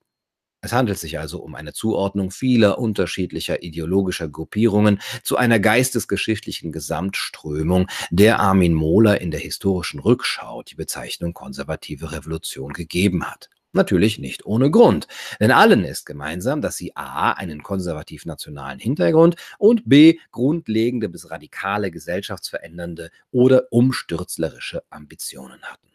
Es 0.62 0.74
handelt 0.74 1.00
sich 1.00 1.20
also 1.20 1.40
um 1.42 1.56
eine 1.56 1.72
Zuordnung 1.72 2.32
vieler 2.32 2.80
unterschiedlicher 2.80 3.64
ideologischer 3.64 4.28
Gruppierungen 4.28 5.00
zu 5.24 5.38
einer 5.38 5.58
geistesgeschichtlichen 5.58 6.74
Gesamtströmung, 6.74 7.88
der 8.12 8.40
Armin 8.42 8.74
Mohler 8.74 9.22
in 9.22 9.32
der 9.32 9.40
historischen 9.40 10.02
Rückschau 10.02 10.64
die 10.64 10.76
Bezeichnung 10.76 11.34
konservative 11.34 12.12
Revolution 12.12 12.74
gegeben 12.74 13.24
hat. 13.26 13.50
Natürlich 13.72 14.20
nicht 14.20 14.46
ohne 14.46 14.70
Grund, 14.70 15.08
denn 15.40 15.52
allen 15.52 15.86
ist 15.86 16.06
gemeinsam, 16.06 16.60
dass 16.60 16.76
sie 16.76 16.96
a. 16.96 17.34
einen 17.34 17.64
konservativ-nationalen 17.64 18.80
Hintergrund 18.80 19.36
und 19.60 19.84
b. 19.88 20.18
grundlegende 20.32 21.08
bis 21.08 21.30
radikale 21.30 21.92
gesellschaftsverändernde 21.92 23.12
oder 23.32 23.68
umstürzlerische 23.72 24.84
Ambitionen 24.90 25.62
hatten. 25.62 25.88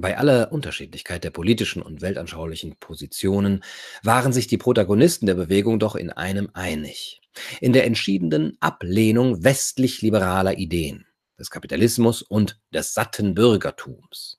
Bei 0.00 0.16
aller 0.16 0.50
Unterschiedlichkeit 0.50 1.24
der 1.24 1.30
politischen 1.30 1.82
und 1.82 2.00
weltanschaulichen 2.00 2.76
Positionen 2.80 3.62
waren 4.02 4.32
sich 4.32 4.46
die 4.46 4.56
Protagonisten 4.56 5.26
der 5.26 5.34
Bewegung 5.34 5.78
doch 5.78 5.94
in 5.94 6.10
einem 6.10 6.48
einig. 6.54 7.20
In 7.60 7.74
der 7.74 7.84
entschiedenen 7.84 8.56
Ablehnung 8.60 9.44
westlich-liberaler 9.44 10.56
Ideen, 10.56 11.06
des 11.38 11.50
Kapitalismus 11.50 12.22
und 12.22 12.58
des 12.72 12.94
satten 12.94 13.34
Bürgertums. 13.34 14.38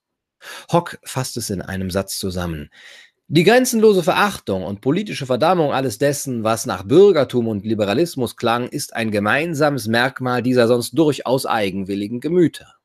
Hock 0.72 0.98
fasst 1.04 1.38
es 1.38 1.52
in 1.52 1.62
einem 1.62 1.92
Satz 1.92 2.18
zusammen. 2.18 2.72
Die 3.28 3.44
grenzenlose 3.44 4.02
Verachtung 4.02 4.64
und 4.64 4.82
politische 4.82 5.28
Verdammung 5.28 5.74
alles 5.74 6.00
dessen, 6.00 6.44
was 6.44 6.66
nach 6.66 6.84
Bürgertum 6.84 7.48
und 7.48 7.64
Liberalismus 7.64 8.36
klang, 8.36 8.68
ist 8.68 8.96
ein 8.96 9.12
gemeinsames 9.12 9.88
Merkmal 9.88 10.42
dieser 10.42 10.68
sonst 10.68 10.98
durchaus 10.98 11.46
eigenwilligen 11.46 12.20
Gemüter. 12.20 12.81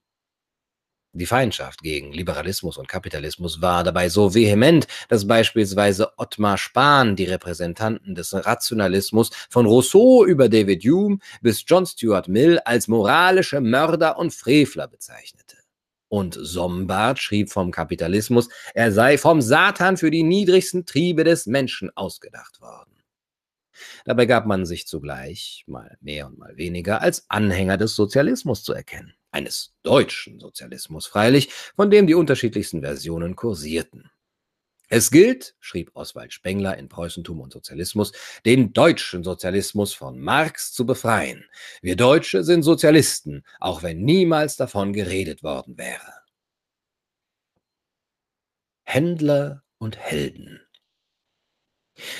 Die 1.19 1.25
Feindschaft 1.25 1.83
gegen 1.83 2.13
Liberalismus 2.13 2.77
und 2.77 2.89
Kapitalismus 2.89 3.63
war 3.63 3.83
dabei 3.83 4.11
so 4.11 4.35
vehement, 4.35 4.87
dass 5.09 5.27
beispielsweise 5.27 6.13
Ottmar 6.19 6.59
Spahn 6.59 7.17
die 7.17 7.25
Repräsentanten 7.25 8.15
des 8.15 8.35
Rationalismus 8.35 9.31
von 9.49 9.65
Rousseau 9.65 10.27
über 10.27 10.51
David 10.51 10.85
Hume 10.85 11.17
bis 11.41 11.65
John 11.67 11.87
Stuart 11.87 12.29
Mill 12.29 12.59
als 12.67 12.87
moralische 12.87 13.63
Mörder 13.63 14.19
und 14.19 14.35
Frevler 14.35 14.89
bezeichnete. 14.89 15.57
Und 16.09 16.37
Sombart 16.39 17.19
schrieb 17.19 17.51
vom 17.51 17.71
Kapitalismus, 17.71 18.51
er 18.75 18.93
sei 18.93 19.17
vom 19.17 19.41
Satan 19.41 19.97
für 19.97 20.11
die 20.11 20.23
niedrigsten 20.23 20.85
Triebe 20.85 21.25
des 21.25 21.47
Menschen 21.47 21.91
ausgedacht 21.97 22.61
worden. 22.61 23.03
Dabei 24.05 24.27
gab 24.27 24.45
man 24.45 24.67
sich 24.67 24.87
zugleich, 24.87 25.65
mal 25.67 25.97
mehr 26.03 26.27
und 26.27 26.37
mal 26.37 26.59
weniger, 26.59 27.01
als 27.01 27.25
Anhänger 27.31 27.79
des 27.79 27.95
Sozialismus 27.95 28.63
zu 28.63 28.75
erkennen 28.75 29.16
eines 29.37 29.75
deutschen 29.83 30.41
Sozialismus 30.41 31.07
freilich, 31.07 31.51
von 31.77 31.91
dem 31.91 32.07
die 32.07 32.15
unterschiedlichsten 32.15 32.81
Versionen 32.81 33.37
kursierten. 33.37 34.11
Es 34.89 35.11
gilt, 35.11 35.57
schrieb 35.61 35.91
Oswald 35.95 36.33
Spengler 36.33 36.79
in 36.79 36.89
Preußentum 36.89 37.41
und 37.41 37.53
Sozialismus, 37.53 38.13
den 38.47 38.73
deutschen 38.73 39.25
Sozialismus 39.25 39.93
von 39.93 40.19
Marx 40.19 40.73
zu 40.73 40.87
befreien. 40.87 41.45
Wir 41.83 41.97
Deutsche 41.97 42.45
sind 42.45 42.63
Sozialisten, 42.63 43.45
auch 43.61 43.83
wenn 43.83 44.03
niemals 44.03 44.57
davon 44.57 44.93
geredet 44.93 45.43
worden 45.43 45.77
wäre. 45.77 46.15
Händler 48.85 49.65
und 49.79 49.99
Helden 49.99 50.66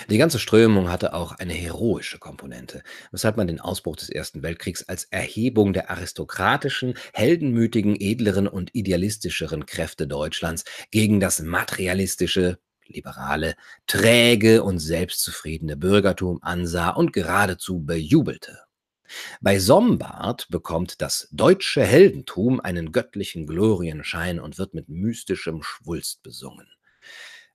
die 0.09 0.19
ganze 0.19 0.39
Strömung 0.39 0.91
hatte 0.91 1.15
auch 1.15 1.33
eine 1.33 1.53
heroische 1.53 2.19
Komponente, 2.19 2.83
weshalb 3.11 3.37
man 3.37 3.47
den 3.47 3.61
Ausbruch 3.61 3.97
des 3.97 4.09
Ersten 4.09 4.43
Weltkriegs 4.43 4.83
als 4.89 5.05
Erhebung 5.05 5.73
der 5.73 5.91
aristokratischen, 5.91 6.95
heldenmütigen, 7.13 7.97
edleren 7.99 8.49
und 8.49 8.75
idealistischeren 8.75 9.67
Kräfte 9.67 10.07
Deutschlands 10.07 10.65
gegen 10.91 11.21
das 11.21 11.41
materialistische, 11.41 12.59
liberale, 12.87 13.57
träge 13.87 14.63
und 14.63 14.79
selbstzufriedene 14.79 15.77
Bürgertum 15.77 16.39
ansah 16.43 16.91
und 16.91 17.13
geradezu 17.13 17.85
bejubelte. 17.85 18.61
Bei 19.41 19.59
Sombart 19.59 20.49
bekommt 20.49 21.01
das 21.01 21.29
deutsche 21.31 21.85
Heldentum 21.85 22.61
einen 22.61 22.93
göttlichen 22.93 23.47
Glorienschein 23.47 24.41
und 24.41 24.59
wird 24.59 24.75
mit 24.75 24.89
mystischem 24.89 25.63
Schwulst 25.63 26.23
besungen. 26.23 26.67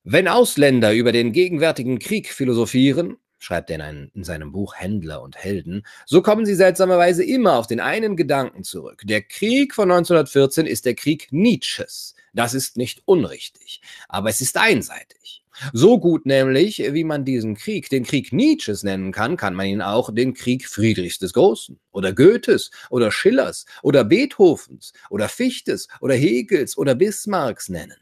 Wenn 0.04 0.26
Ausländer 0.26 0.92
über 0.94 1.12
den 1.12 1.30
gegenwärtigen 1.30 2.00
Krieg 2.00 2.32
philosophieren, 2.32 3.18
schreibt 3.38 3.70
er 3.70 3.76
in, 3.76 3.82
ein, 3.82 4.10
in, 4.14 4.24
seinem 4.24 4.50
Buch 4.50 4.74
Händler 4.74 5.22
und 5.22 5.36
Helden, 5.36 5.86
so 6.06 6.22
kommen 6.22 6.44
sie 6.44 6.56
seltsamerweise 6.56 7.22
immer 7.22 7.56
auf 7.56 7.68
den 7.68 7.78
einen 7.78 8.16
Gedanken 8.16 8.64
zurück. 8.64 9.02
Der 9.04 9.22
Krieg 9.22 9.76
von 9.76 9.92
1914 9.92 10.66
ist 10.66 10.86
der 10.86 10.94
Krieg 10.94 11.28
Nietzsches. 11.30 12.16
Das 12.32 12.52
ist 12.52 12.76
nicht 12.76 13.02
unrichtig, 13.04 13.80
aber 14.08 14.28
es 14.28 14.40
ist 14.40 14.56
einseitig. 14.56 15.44
So 15.72 16.00
gut 16.00 16.26
nämlich, 16.26 16.78
wie 16.78 17.04
man 17.04 17.24
diesen 17.24 17.54
Krieg 17.54 17.88
den 17.88 18.02
Krieg 18.02 18.32
Nietzsches 18.32 18.82
nennen 18.82 19.12
kann, 19.12 19.36
kann 19.36 19.54
man 19.54 19.66
ihn 19.66 19.82
auch 19.82 20.12
den 20.12 20.34
Krieg 20.34 20.66
Friedrichs 20.66 21.20
des 21.20 21.32
Großen 21.32 21.78
oder 21.92 22.12
Goethes 22.12 22.72
oder 22.90 23.12
Schillers 23.12 23.66
oder 23.82 24.02
Beethovens 24.02 24.94
oder 25.10 25.28
Fichtes 25.28 25.86
oder 26.00 26.14
Hegels 26.14 26.76
oder 26.76 26.96
Bismarcks 26.96 27.68
nennen. 27.68 27.98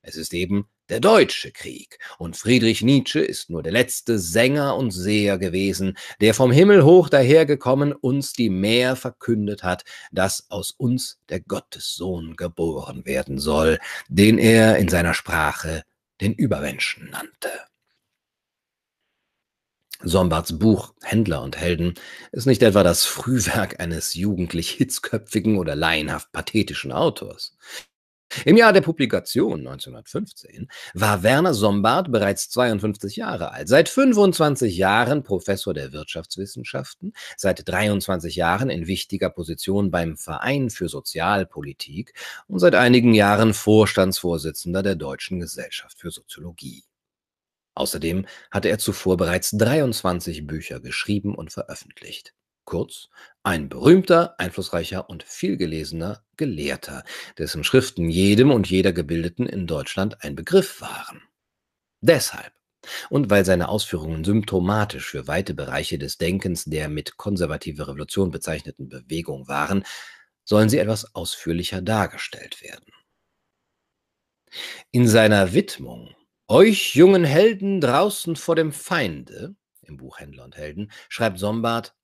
Es 0.00 0.16
ist 0.16 0.32
eben 0.32 0.66
der 0.88 1.00
Deutsche 1.00 1.52
Krieg. 1.52 1.98
Und 2.18 2.36
Friedrich 2.36 2.82
Nietzsche 2.82 3.20
ist 3.20 3.50
nur 3.50 3.62
der 3.62 3.72
letzte 3.72 4.18
Sänger 4.18 4.76
und 4.76 4.90
Seher 4.90 5.38
gewesen, 5.38 5.96
der 6.20 6.34
vom 6.34 6.52
Himmel 6.52 6.84
hoch 6.84 7.08
dahergekommen 7.08 7.92
uns 7.92 8.32
die 8.32 8.50
Mehr 8.50 8.96
verkündet 8.96 9.62
hat, 9.62 9.84
dass 10.12 10.50
aus 10.50 10.70
uns 10.70 11.18
der 11.28 11.40
Gottessohn 11.40 12.36
geboren 12.36 13.04
werden 13.04 13.38
soll, 13.38 13.78
den 14.08 14.38
er 14.38 14.78
in 14.78 14.88
seiner 14.88 15.14
Sprache 15.14 15.82
den 16.20 16.34
Übermenschen 16.34 17.10
nannte. 17.10 17.50
Sombarts 20.02 20.58
Buch 20.58 20.94
Händler 21.02 21.42
und 21.42 21.56
Helden 21.56 21.94
ist 22.30 22.46
nicht 22.46 22.62
etwa 22.62 22.82
das 22.82 23.06
Frühwerk 23.06 23.80
eines 23.80 24.14
jugendlich 24.14 24.70
hitzköpfigen 24.70 25.56
oder 25.56 25.74
laienhaft 25.74 26.32
pathetischen 26.32 26.92
Autors. 26.92 27.56
Im 28.44 28.56
Jahr 28.56 28.72
der 28.72 28.80
Publikation 28.80 29.60
1915 29.60 30.68
war 30.94 31.22
Werner 31.22 31.54
Sombart 31.54 32.10
bereits 32.10 32.50
52 32.50 33.16
Jahre 33.16 33.52
alt, 33.52 33.68
seit 33.68 33.88
25 33.88 34.76
Jahren 34.76 35.22
Professor 35.22 35.72
der 35.72 35.92
Wirtschaftswissenschaften, 35.92 37.12
seit 37.36 37.68
23 37.68 38.34
Jahren 38.34 38.68
in 38.68 38.88
wichtiger 38.88 39.30
Position 39.30 39.90
beim 39.90 40.16
Verein 40.16 40.70
für 40.70 40.88
Sozialpolitik 40.88 42.14
und 42.48 42.58
seit 42.58 42.74
einigen 42.74 43.14
Jahren 43.14 43.54
Vorstandsvorsitzender 43.54 44.82
der 44.82 44.96
Deutschen 44.96 45.38
Gesellschaft 45.38 45.98
für 45.98 46.10
Soziologie. 46.10 46.84
Außerdem 47.74 48.26
hatte 48.50 48.70
er 48.70 48.78
zuvor 48.78 49.16
bereits 49.16 49.50
23 49.52 50.46
Bücher 50.46 50.80
geschrieben 50.80 51.34
und 51.34 51.52
veröffentlicht. 51.52 52.34
Kurz, 52.66 53.08
ein 53.42 53.70
berühmter, 53.70 54.38
einflussreicher 54.38 55.08
und 55.08 55.22
vielgelesener 55.22 56.22
Gelehrter, 56.36 57.04
dessen 57.38 57.64
Schriften 57.64 58.10
jedem 58.10 58.50
und 58.50 58.68
jeder 58.68 58.92
Gebildeten 58.92 59.46
in 59.46 59.66
Deutschland 59.66 60.22
ein 60.22 60.36
Begriff 60.36 60.82
waren. 60.82 61.22
Deshalb 62.02 62.52
und 63.10 63.30
weil 63.30 63.44
seine 63.44 63.68
Ausführungen 63.68 64.22
symptomatisch 64.22 65.10
für 65.10 65.26
weite 65.26 65.54
Bereiche 65.54 65.98
des 65.98 66.18
Denkens 66.18 66.64
der 66.66 66.88
mit 66.88 67.16
konservative 67.16 67.88
Revolution 67.88 68.30
bezeichneten 68.30 68.88
Bewegung 68.88 69.48
waren, 69.48 69.84
sollen 70.44 70.68
sie 70.68 70.78
etwas 70.78 71.14
ausführlicher 71.14 71.82
dargestellt 71.82 72.62
werden. 72.62 72.92
In 74.92 75.08
seiner 75.08 75.52
Widmung 75.52 76.14
Euch 76.48 76.94
jungen 76.94 77.24
Helden 77.24 77.80
draußen 77.80 78.36
vor 78.36 78.54
dem 78.54 78.70
Feinde 78.70 79.56
im 79.82 79.96
Buch 79.96 80.20
Händler 80.20 80.44
und 80.44 80.56
Helden 80.56 80.92
schreibt 81.08 81.40
Sombart 81.40 81.96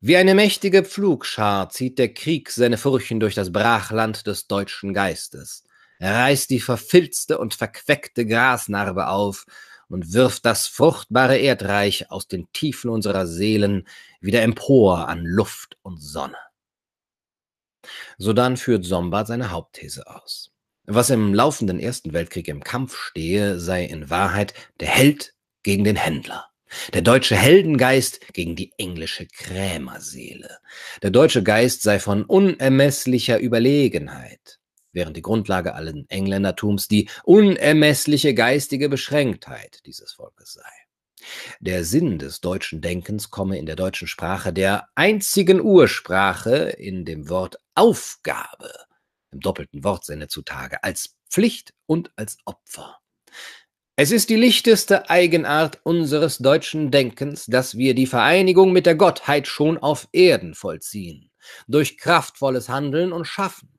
wie 0.00 0.16
eine 0.16 0.34
mächtige 0.34 0.84
Pflugschar 0.84 1.70
zieht 1.70 1.98
der 1.98 2.14
Krieg 2.14 2.50
seine 2.50 2.78
Furchen 2.78 3.18
durch 3.18 3.34
das 3.34 3.52
Brachland 3.52 4.26
des 4.26 4.46
deutschen 4.46 4.94
Geistes. 4.94 5.64
Er 5.98 6.14
reißt 6.14 6.50
die 6.50 6.60
verfilzte 6.60 7.38
und 7.38 7.54
verqueckte 7.54 8.24
Grasnarbe 8.24 9.08
auf 9.08 9.44
und 9.88 10.12
wirft 10.12 10.44
das 10.44 10.68
fruchtbare 10.68 11.38
Erdreich 11.38 12.10
aus 12.10 12.28
den 12.28 12.46
Tiefen 12.52 12.90
unserer 12.90 13.26
Seelen 13.26 13.88
wieder 14.20 14.42
empor 14.42 15.08
an 15.08 15.24
Luft 15.24 15.76
und 15.82 15.98
Sonne. 16.00 16.36
Sodann 18.18 18.56
führt 18.56 18.84
Sombart 18.84 19.26
seine 19.26 19.50
Hauptthese 19.50 20.06
aus. 20.06 20.52
Was 20.84 21.10
im 21.10 21.34
laufenden 21.34 21.80
Ersten 21.80 22.12
Weltkrieg 22.12 22.48
im 22.48 22.62
Kampf 22.62 22.96
stehe, 22.96 23.58
sei 23.58 23.84
in 23.84 24.10
Wahrheit 24.10 24.54
der 24.80 24.88
Held 24.88 25.34
gegen 25.62 25.84
den 25.84 25.96
Händler. 25.96 26.48
Der 26.92 27.02
deutsche 27.02 27.36
Heldengeist 27.36 28.32
gegen 28.32 28.56
die 28.56 28.72
englische 28.78 29.26
Krämerseele. 29.26 30.58
Der 31.02 31.10
deutsche 31.10 31.42
Geist 31.42 31.82
sei 31.82 31.98
von 31.98 32.24
unermesslicher 32.24 33.40
Überlegenheit, 33.40 34.58
während 34.92 35.16
die 35.16 35.22
Grundlage 35.22 35.74
allen 35.74 36.08
Engländertums 36.08 36.88
die 36.88 37.08
unermessliche 37.24 38.34
geistige 38.34 38.88
Beschränktheit 38.88 39.80
dieses 39.86 40.12
Volkes 40.12 40.54
sei. 40.54 40.70
Der 41.60 41.84
Sinn 41.84 42.18
des 42.18 42.40
deutschen 42.40 42.80
Denkens 42.80 43.30
komme 43.30 43.58
in 43.58 43.66
der 43.66 43.76
deutschen 43.76 44.08
Sprache 44.08 44.52
der 44.52 44.88
einzigen 44.94 45.60
Ursprache 45.60 46.70
in 46.70 47.04
dem 47.04 47.28
Wort 47.28 47.58
Aufgabe, 47.74 48.72
im 49.32 49.40
doppelten 49.40 49.84
Wortsinne 49.84 50.28
zutage, 50.28 50.82
als 50.84 51.16
Pflicht 51.30 51.74
und 51.86 52.12
als 52.16 52.38
Opfer. 52.44 52.98
Es 54.00 54.12
ist 54.12 54.30
die 54.30 54.36
lichteste 54.36 55.10
Eigenart 55.10 55.80
unseres 55.82 56.38
deutschen 56.38 56.92
Denkens, 56.92 57.46
dass 57.46 57.76
wir 57.76 57.96
die 57.96 58.06
Vereinigung 58.06 58.70
mit 58.70 58.86
der 58.86 58.94
Gottheit 58.94 59.48
schon 59.48 59.76
auf 59.76 60.06
Erden 60.12 60.54
vollziehen, 60.54 61.32
durch 61.66 61.98
kraftvolles 61.98 62.68
Handeln 62.68 63.10
und 63.12 63.24
Schaffen, 63.24 63.70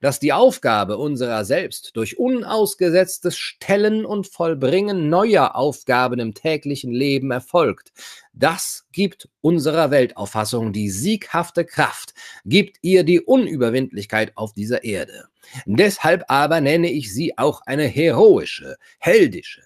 dass 0.00 0.18
die 0.18 0.32
Aufgabe 0.32 0.96
unserer 0.96 1.44
selbst 1.44 1.92
durch 1.94 2.18
unausgesetztes 2.18 3.38
Stellen 3.38 4.04
und 4.04 4.26
Vollbringen 4.26 5.08
neuer 5.08 5.54
Aufgaben 5.54 6.18
im 6.18 6.34
täglichen 6.34 6.90
Leben 6.90 7.30
erfolgt. 7.30 7.92
Das 8.32 8.88
gibt 8.90 9.28
unserer 9.40 9.92
Weltauffassung 9.92 10.72
die 10.72 10.90
sieghafte 10.90 11.64
Kraft, 11.64 12.12
gibt 12.44 12.78
ihr 12.82 13.04
die 13.04 13.20
Unüberwindlichkeit 13.20 14.32
auf 14.34 14.52
dieser 14.52 14.82
Erde. 14.82 15.29
Deshalb 15.66 16.24
aber 16.28 16.60
nenne 16.60 16.90
ich 16.90 17.12
sie 17.12 17.36
auch 17.38 17.62
eine 17.62 17.86
heroische, 17.86 18.76
heldische. 18.98 19.62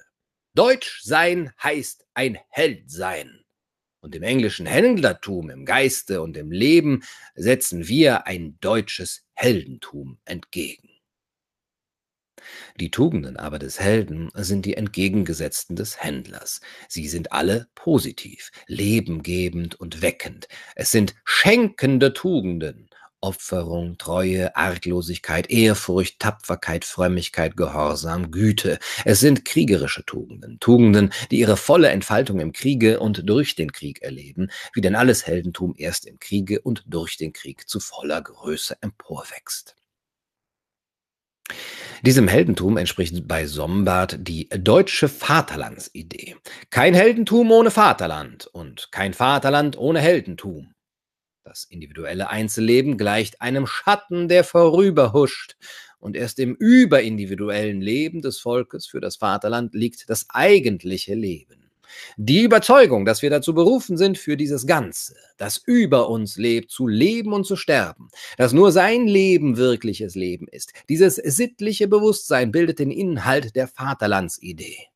Deutsch 0.54 1.00
sein 1.02 1.52
heißt 1.62 2.06
ein 2.14 2.38
Held 2.48 2.90
sein. 2.90 3.44
Und 4.00 4.14
im 4.14 4.22
englischen 4.22 4.66
Händlertum, 4.66 5.50
im 5.50 5.64
Geiste 5.64 6.20
und 6.20 6.36
im 6.36 6.52
Leben 6.52 7.02
setzen 7.34 7.88
wir 7.88 8.26
ein 8.26 8.58
deutsches 8.60 9.24
Heldentum 9.32 10.18
entgegen. 10.26 10.90
Die 12.78 12.90
Tugenden 12.90 13.36
aber 13.36 13.58
des 13.58 13.80
Helden 13.80 14.30
sind 14.34 14.66
die 14.66 14.76
entgegengesetzten 14.76 15.76
des 15.76 16.02
Händlers. 16.02 16.60
Sie 16.88 17.08
sind 17.08 17.32
alle 17.32 17.68
positiv, 17.74 18.50
lebengebend 18.66 19.74
und 19.76 20.02
weckend. 20.02 20.48
Es 20.74 20.90
sind 20.90 21.14
schenkende 21.24 22.12
Tugenden, 22.12 22.83
Opferung, 23.24 23.96
Treue, 23.96 24.54
Arglosigkeit, 24.54 25.50
Ehrfurcht, 25.50 26.20
Tapferkeit, 26.20 26.84
Frömmigkeit, 26.84 27.56
Gehorsam, 27.56 28.30
Güte. 28.30 28.78
Es 29.06 29.20
sind 29.20 29.46
kriegerische 29.46 30.04
Tugenden, 30.04 30.60
Tugenden, 30.60 31.10
die 31.30 31.38
ihre 31.38 31.56
volle 31.56 31.88
Entfaltung 31.88 32.38
im 32.38 32.52
Kriege 32.52 33.00
und 33.00 33.28
durch 33.28 33.54
den 33.54 33.72
Krieg 33.72 34.02
erleben, 34.02 34.50
wie 34.74 34.82
denn 34.82 34.94
alles 34.94 35.26
Heldentum 35.26 35.74
erst 35.78 36.06
im 36.06 36.18
Kriege 36.18 36.60
und 36.60 36.84
durch 36.86 37.16
den 37.16 37.32
Krieg 37.32 37.66
zu 37.66 37.80
voller 37.80 38.20
Größe 38.20 38.76
emporwächst. 38.82 39.74
Diesem 42.02 42.28
Heldentum 42.28 42.76
entspricht 42.76 43.26
bei 43.26 43.46
Sombart 43.46 44.18
die 44.20 44.50
deutsche 44.50 45.08
Vaterlandsidee. 45.08 46.36
Kein 46.68 46.92
Heldentum 46.92 47.50
ohne 47.50 47.70
Vaterland 47.70 48.46
und 48.48 48.92
kein 48.92 49.14
Vaterland 49.14 49.78
ohne 49.78 50.00
Heldentum. 50.00 50.73
Das 51.44 51.64
individuelle 51.64 52.30
Einzelleben 52.30 52.96
gleicht 52.96 53.42
einem 53.42 53.66
Schatten, 53.66 54.28
der 54.28 54.44
vorüberhuscht, 54.44 55.56
und 55.98 56.16
erst 56.16 56.38
im 56.38 56.54
überindividuellen 56.54 57.82
Leben 57.82 58.22
des 58.22 58.38
Volkes 58.38 58.86
für 58.86 59.00
das 59.00 59.16
Vaterland 59.16 59.74
liegt 59.74 60.08
das 60.08 60.26
eigentliche 60.30 61.14
Leben. 61.14 61.70
Die 62.16 62.42
Überzeugung, 62.42 63.04
dass 63.04 63.20
wir 63.20 63.28
dazu 63.28 63.54
berufen 63.54 63.98
sind, 63.98 64.16
für 64.16 64.38
dieses 64.38 64.66
Ganze, 64.66 65.16
das 65.36 65.58
über 65.58 66.08
uns 66.08 66.36
lebt, 66.36 66.70
zu 66.70 66.86
leben 66.88 67.32
und 67.34 67.44
zu 67.44 67.56
sterben, 67.56 68.08
dass 68.38 68.54
nur 68.54 68.72
sein 68.72 69.06
Leben 69.06 69.58
wirkliches 69.58 70.14
Leben 70.14 70.48
ist. 70.48 70.72
Dieses 70.88 71.16
sittliche 71.16 71.88
Bewusstsein 71.88 72.52
bildet 72.52 72.78
den 72.78 72.90
Inhalt 72.90 73.54
der 73.54 73.68
Vaterlandsidee. 73.68 74.93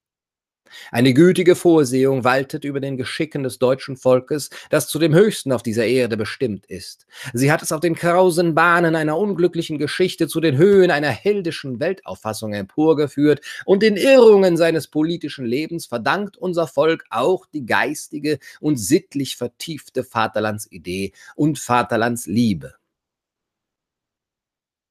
Eine 0.91 1.15
gütige 1.15 1.57
Vorsehung 1.57 2.25
waltet 2.25 2.65
über 2.65 2.81
den 2.81 2.97
Geschicken 2.97 3.43
des 3.43 3.59
deutschen 3.59 3.97
Volkes, 3.97 4.51
das 4.71 4.89
zu 4.89 4.99
dem 4.99 5.15
Höchsten 5.15 5.53
auf 5.53 5.63
dieser 5.63 5.87
Erde 5.87 6.17
bestimmt 6.17 6.67
ist. 6.67 7.07
Sie 7.33 7.51
hat 7.53 7.63
es 7.63 7.73
auf 7.73 7.81
den 7.81 7.95
krausen 7.95 8.55
Bahnen 8.55 8.97
einer 8.97 9.19
unglücklichen 9.19 9.79
Geschichte 9.79 10.29
zu 10.29 10.41
den 10.41 10.57
Höhen 10.57 10.91
einer 10.91 11.11
heldischen 11.11 11.81
Weltauffassung 11.81 12.53
emporgeführt, 12.53 13.41
und 13.65 13.83
den 13.83 13.97
Irrungen 13.97 14.57
seines 14.57 14.89
politischen 14.89 15.45
Lebens 15.45 15.87
verdankt 15.87 16.37
unser 16.37 16.67
Volk 16.67 17.05
auch 17.11 17.47
die 17.47 17.67
geistige 17.67 18.39
und 18.61 18.77
sittlich 18.77 19.37
vertiefte 19.37 20.05
Vaterlandsidee 20.05 21.13
und 21.37 21.59
Vaterlandsliebe. 21.59 22.75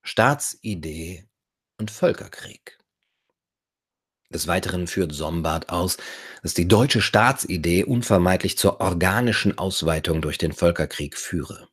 Staatsidee 0.03 1.25
und 1.79 1.91
Völkerkrieg. 1.91 2.76
Des 4.33 4.47
Weiteren 4.47 4.87
führt 4.87 5.13
Sombart 5.13 5.69
aus, 5.69 5.97
dass 6.43 6.53
die 6.53 6.67
deutsche 6.67 7.01
Staatsidee 7.01 7.85
unvermeidlich 7.85 8.57
zur 8.57 8.81
organischen 8.81 9.57
Ausweitung 9.57 10.21
durch 10.21 10.37
den 10.37 10.51
Völkerkrieg 10.51 11.17
führe. 11.17 11.69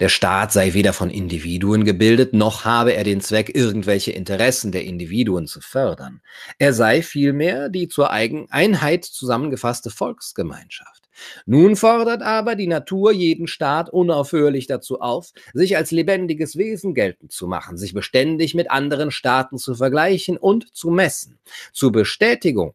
Der 0.00 0.10
Staat 0.10 0.52
sei 0.52 0.74
weder 0.74 0.92
von 0.92 1.08
Individuen 1.08 1.84
gebildet, 1.84 2.34
noch 2.34 2.66
habe 2.66 2.92
er 2.92 3.04
den 3.04 3.22
Zweck, 3.22 3.54
irgendwelche 3.54 4.12
Interessen 4.12 4.72
der 4.72 4.84
Individuen 4.84 5.46
zu 5.46 5.62
fördern. 5.62 6.20
Er 6.58 6.74
sei 6.74 7.00
vielmehr 7.00 7.70
die 7.70 7.88
zur 7.88 8.10
Eigeneinheit 8.10 9.06
zusammengefasste 9.06 9.88
Volksgemeinschaft. 9.88 11.03
Nun 11.46 11.76
fordert 11.76 12.22
aber 12.22 12.54
die 12.54 12.66
Natur 12.66 13.12
jeden 13.12 13.46
Staat 13.46 13.90
unaufhörlich 13.90 14.66
dazu 14.66 15.00
auf, 15.00 15.32
sich 15.52 15.76
als 15.76 15.90
lebendiges 15.90 16.56
Wesen 16.56 16.94
geltend 16.94 17.32
zu 17.32 17.46
machen, 17.46 17.76
sich 17.76 17.94
beständig 17.94 18.54
mit 18.54 18.70
anderen 18.70 19.10
Staaten 19.10 19.58
zu 19.58 19.74
vergleichen 19.74 20.36
und 20.36 20.74
zu 20.74 20.90
messen. 20.90 21.38
Zur 21.72 21.92
Bestätigung 21.92 22.74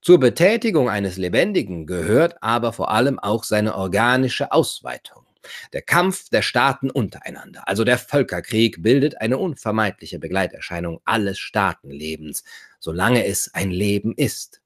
zur 0.00 0.20
Betätigung 0.20 0.88
eines 0.88 1.16
Lebendigen 1.16 1.84
gehört 1.84 2.36
aber 2.40 2.72
vor 2.72 2.90
allem 2.90 3.18
auch 3.18 3.42
seine 3.42 3.74
organische 3.74 4.52
Ausweitung. 4.52 5.24
Der 5.72 5.82
Kampf 5.82 6.28
der 6.30 6.42
Staaten 6.42 6.90
untereinander, 6.90 7.66
also 7.66 7.84
der 7.84 7.98
Völkerkrieg, 7.98 8.82
bildet 8.82 9.20
eine 9.20 9.38
unvermeidliche 9.38 10.18
Begleiterscheinung 10.18 11.00
alles 11.04 11.38
Staatenlebens, 11.38 12.44
solange 12.78 13.26
es 13.26 13.52
ein 13.54 13.70
Leben 13.70 14.14
ist. 14.14 14.60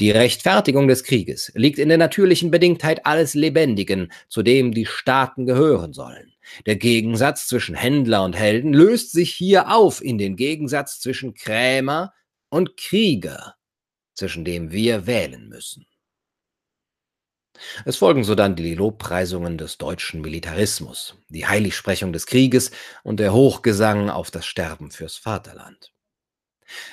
Die 0.00 0.10
Rechtfertigung 0.10 0.88
des 0.88 1.04
Krieges 1.04 1.52
liegt 1.54 1.78
in 1.78 1.88
der 1.88 1.98
natürlichen 1.98 2.50
Bedingtheit 2.50 3.06
alles 3.06 3.34
Lebendigen, 3.34 4.12
zu 4.28 4.42
dem 4.42 4.72
die 4.72 4.86
Staaten 4.86 5.46
gehören 5.46 5.92
sollen. 5.92 6.32
Der 6.66 6.76
Gegensatz 6.76 7.46
zwischen 7.46 7.74
Händler 7.74 8.24
und 8.24 8.36
Helden 8.36 8.72
löst 8.72 9.12
sich 9.12 9.32
hier 9.32 9.70
auf 9.72 10.02
in 10.02 10.18
den 10.18 10.36
Gegensatz 10.36 11.00
zwischen 11.00 11.34
Krämer 11.34 12.12
und 12.48 12.76
Krieger, 12.76 13.54
zwischen 14.14 14.44
dem 14.44 14.72
wir 14.72 15.06
wählen 15.06 15.48
müssen. 15.48 15.86
Es 17.84 17.96
folgen 17.96 18.24
sodann 18.24 18.56
die 18.56 18.74
Lobpreisungen 18.74 19.58
des 19.58 19.76
deutschen 19.76 20.22
Militarismus, 20.22 21.16
die 21.28 21.46
Heiligsprechung 21.46 22.12
des 22.12 22.26
Krieges 22.26 22.70
und 23.02 23.20
der 23.20 23.32
Hochgesang 23.32 24.08
auf 24.08 24.30
das 24.30 24.46
Sterben 24.46 24.90
fürs 24.90 25.16
Vaterland. 25.16 25.92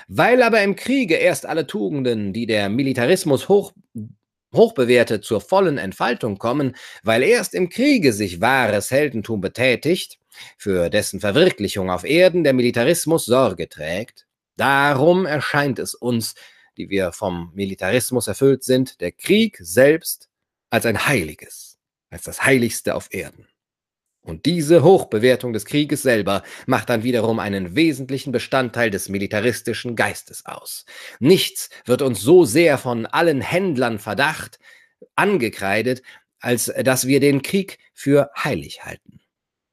Weil 0.08 0.42
aber 0.42 0.62
im 0.62 0.76
Kriege 0.76 1.16
erst 1.16 1.46
alle 1.46 1.68
Tugenden, 1.68 2.34
die 2.34 2.46
der 2.46 2.70
Militarismus 2.70 3.50
hoch, 3.50 3.74
hoch 4.54 4.74
bewertet, 4.74 5.26
zur 5.26 5.42
vollen 5.42 5.78
Entfaltung 5.78 6.38
kommen, 6.38 6.76
weil 7.04 7.24
erst 7.24 7.54
im 7.54 7.70
Kriege 7.70 8.14
sich 8.14 8.42
wahres 8.42 8.92
Heldentum 8.92 9.42
betätigt, 9.42 10.20
für 10.58 10.90
dessen 10.90 11.20
Verwirklichung 11.20 11.90
auf 11.90 12.04
Erden 12.04 12.44
der 12.44 12.54
Militarismus 12.54 13.26
Sorge 13.26 13.70
trägt, 13.70 14.28
darum 14.56 15.26
erscheint 15.26 15.80
es 15.80 15.96
uns, 15.96 16.36
die 16.78 16.90
wir 16.90 17.12
vom 17.12 17.52
Militarismus 17.56 18.28
erfüllt 18.28 18.64
sind, 18.64 19.02
der 19.02 19.12
Krieg 19.12 19.58
selbst 19.60 20.30
als 20.70 20.86
ein 20.86 21.08
Heiliges, 21.08 21.80
als 22.10 22.24
das 22.24 22.44
Heiligste 22.44 22.96
auf 22.96 23.08
Erden. 23.12 23.48
Und 24.28 24.46
diese 24.46 24.84
Hochbewertung 24.84 25.54
des 25.54 25.64
Krieges 25.64 26.02
selber 26.02 26.44
macht 26.66 26.90
dann 26.90 27.04
wiederum 27.04 27.40
einen 27.40 27.78
wesentlichen 27.78 28.34
Bestandteil 28.34 28.90
des 28.90 29.08
militaristischen 29.08 29.96
Geistes 29.96 30.46
aus. 30.46 30.86
Nichts 31.20 31.70
wird 31.86 32.02
uns 32.02 32.22
so 32.22 32.44
sehr 32.44 32.78
von 32.78 33.06
allen 33.06 33.40
Händlern 33.40 34.00
Verdacht 34.00 34.60
angekreidet, 35.16 36.02
als 36.42 36.66
dass 36.84 37.08
wir 37.08 37.22
den 37.22 37.42
Krieg 37.42 37.80
für 37.94 38.30
heilig 38.38 38.84
halten. 38.84 39.22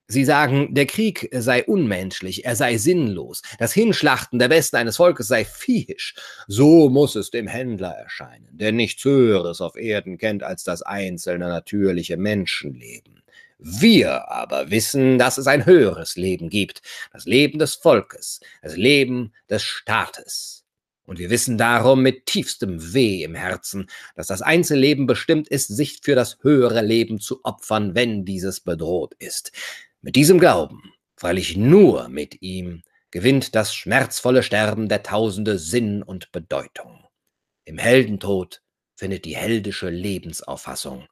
Sie 0.06 0.24
sagen, 0.24 0.72
der 0.72 0.86
Krieg 0.86 1.28
sei 1.32 1.64
unmenschlich, 1.64 2.44
er 2.44 2.54
sei 2.54 2.76
sinnlos, 2.76 3.42
das 3.58 3.72
Hinschlachten 3.72 4.38
der 4.38 4.48
Besten 4.48 4.76
eines 4.76 4.98
Volkes 4.98 5.26
sei 5.26 5.44
viehisch. 5.44 6.14
So 6.46 6.90
muss 6.90 7.16
es 7.16 7.30
dem 7.30 7.48
Händler 7.48 7.90
erscheinen, 7.90 8.50
der 8.52 8.70
nichts 8.70 9.02
Höheres 9.02 9.60
auf 9.60 9.74
Erden 9.74 10.16
kennt 10.16 10.44
als 10.44 10.62
das 10.62 10.82
einzelne 10.82 11.48
natürliche 11.48 12.16
Menschenleben. 12.16 13.24
Wir 13.58 14.28
aber 14.30 14.70
wissen, 14.70 15.18
dass 15.18 15.38
es 15.38 15.46
ein 15.46 15.66
höheres 15.66 16.16
Leben 16.16 16.50
gibt, 16.50 16.82
das 17.12 17.24
Leben 17.24 17.58
des 17.58 17.74
Volkes, 17.74 18.40
das 18.62 18.76
Leben 18.76 19.32
des 19.48 19.62
Staates. 19.62 20.64
Und 21.06 21.18
wir 21.18 21.30
wissen 21.30 21.58
darum 21.58 22.02
mit 22.02 22.26
tiefstem 22.26 22.94
Weh 22.94 23.22
im 23.22 23.34
Herzen, 23.34 23.88
dass 24.16 24.26
das 24.26 24.42
Einzelleben 24.42 25.06
bestimmt 25.06 25.48
ist, 25.48 25.68
sich 25.68 26.00
für 26.02 26.14
das 26.14 26.38
höhere 26.42 26.80
Leben 26.80 27.20
zu 27.20 27.44
opfern, 27.44 27.94
wenn 27.94 28.24
dieses 28.24 28.60
bedroht 28.60 29.14
ist. 29.18 29.52
Mit 30.00 30.16
diesem 30.16 30.40
Glauben, 30.40 30.94
freilich 31.16 31.56
nur 31.56 32.08
mit 32.08 32.40
ihm, 32.42 32.82
gewinnt 33.10 33.54
das 33.54 33.74
schmerzvolle 33.74 34.42
Sterben 34.42 34.88
der 34.88 35.02
Tausende 35.02 35.58
Sinn 35.58 36.02
und 36.02 36.32
Bedeutung. 36.32 37.06
Im 37.64 37.78
Heldentod 37.78 38.62
findet 38.96 39.24
die 39.24 39.36
heldische 39.36 39.90
Lebensauffassung 39.90 41.06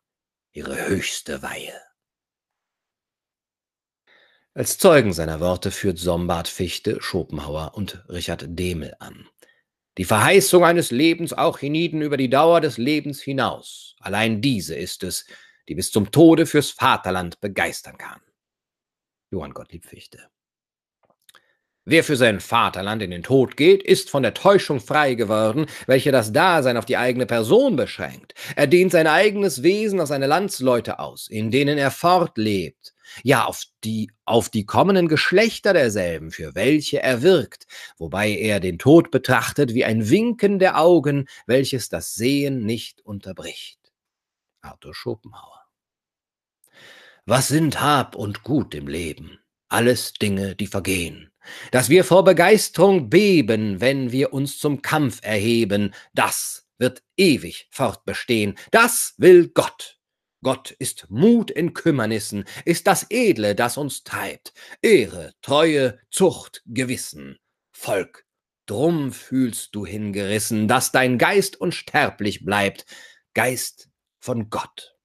ihre 0.52 0.88
höchste 0.88 1.42
Weihe. 1.42 1.80
Als 4.54 4.76
Zeugen 4.76 5.14
seiner 5.14 5.40
Worte 5.40 5.70
führt 5.70 5.98
Sombart 5.98 6.46
Fichte, 6.46 7.00
Schopenhauer 7.00 7.72
und 7.74 8.04
Richard 8.10 8.44
Demel 8.46 8.94
an. 8.98 9.26
Die 9.96 10.04
Verheißung 10.04 10.62
eines 10.62 10.90
Lebens 10.90 11.32
auch 11.32 11.58
hienieden 11.58 12.02
über 12.02 12.18
die 12.18 12.28
Dauer 12.28 12.60
des 12.60 12.76
Lebens 12.76 13.22
hinaus, 13.22 13.96
allein 14.00 14.42
diese 14.42 14.74
ist 14.74 15.04
es, 15.04 15.24
die 15.70 15.74
bis 15.74 15.90
zum 15.90 16.10
Tode 16.10 16.44
fürs 16.44 16.70
Vaterland 16.70 17.40
begeistern 17.40 17.96
kann. 17.96 18.20
Johann 19.30 19.54
Gottlieb 19.54 19.86
Fichte. 19.86 20.28
Wer 21.86 22.04
für 22.04 22.16
sein 22.16 22.38
Vaterland 22.38 23.00
in 23.02 23.10
den 23.10 23.22
Tod 23.22 23.56
geht, 23.56 23.82
ist 23.82 24.10
von 24.10 24.22
der 24.22 24.34
Täuschung 24.34 24.80
frei 24.80 25.14
geworden, 25.14 25.64
welche 25.86 26.12
das 26.12 26.30
Dasein 26.30 26.76
auf 26.76 26.84
die 26.84 26.98
eigene 26.98 27.24
Person 27.24 27.74
beschränkt. 27.74 28.34
Er 28.54 28.66
dehnt 28.66 28.92
sein 28.92 29.06
eigenes 29.06 29.62
Wesen 29.62 29.98
auf 29.98 30.08
seine 30.08 30.26
Landsleute 30.26 30.98
aus, 30.98 31.26
in 31.28 31.50
denen 31.50 31.78
er 31.78 31.90
fortlebt, 31.90 32.94
ja 33.22 33.44
auf 33.44 33.64
die, 33.84 34.10
auf 34.24 34.48
die 34.48 34.64
kommenden 34.64 35.08
Geschlechter 35.08 35.72
derselben, 35.72 36.30
für 36.30 36.54
welche 36.54 37.02
er 37.02 37.22
wirkt, 37.22 37.66
wobei 37.98 38.30
er 38.30 38.60
den 38.60 38.78
Tod 38.78 39.10
betrachtet 39.10 39.74
wie 39.74 39.84
ein 39.84 40.08
Winken 40.10 40.58
der 40.58 40.78
Augen, 40.78 41.26
welches 41.46 41.88
das 41.88 42.14
Sehen 42.14 42.64
nicht 42.64 43.00
unterbricht. 43.02 43.78
Arthur 44.60 44.94
Schopenhauer. 44.94 45.62
Was 47.24 47.48
sind 47.48 47.80
Hab 47.80 48.16
und 48.16 48.42
Gut 48.42 48.74
im 48.74 48.88
Leben? 48.88 49.38
Alles 49.68 50.12
Dinge, 50.14 50.56
die 50.56 50.66
vergehen. 50.66 51.30
Dass 51.70 51.88
wir 51.88 52.04
vor 52.04 52.24
Begeisterung 52.24 53.10
beben, 53.10 53.80
wenn 53.80 54.12
wir 54.12 54.32
uns 54.32 54.58
zum 54.58 54.82
Kampf 54.82 55.20
erheben, 55.22 55.94
das 56.14 56.66
wird 56.78 57.02
ewig 57.16 57.68
fortbestehen. 57.70 58.58
Das 58.70 59.14
will 59.18 59.48
Gott. 59.48 59.98
Gott 60.42 60.72
ist 60.72 61.06
Mut 61.08 61.50
in 61.50 61.72
Kümmernissen, 61.72 62.44
ist 62.64 62.86
das 62.86 63.06
Edle, 63.10 63.54
das 63.54 63.76
uns 63.76 64.02
treibt. 64.02 64.52
Ehre, 64.82 65.32
Treue, 65.40 65.98
Zucht, 66.10 66.62
Gewissen. 66.66 67.38
Volk, 67.70 68.26
drum 68.66 69.12
fühlst 69.12 69.74
du 69.74 69.86
hingerissen, 69.86 70.68
dass 70.68 70.92
dein 70.92 71.16
Geist 71.18 71.60
unsterblich 71.60 72.44
bleibt, 72.44 72.86
Geist 73.34 73.88
von 74.20 74.50
Gott. 74.50 74.96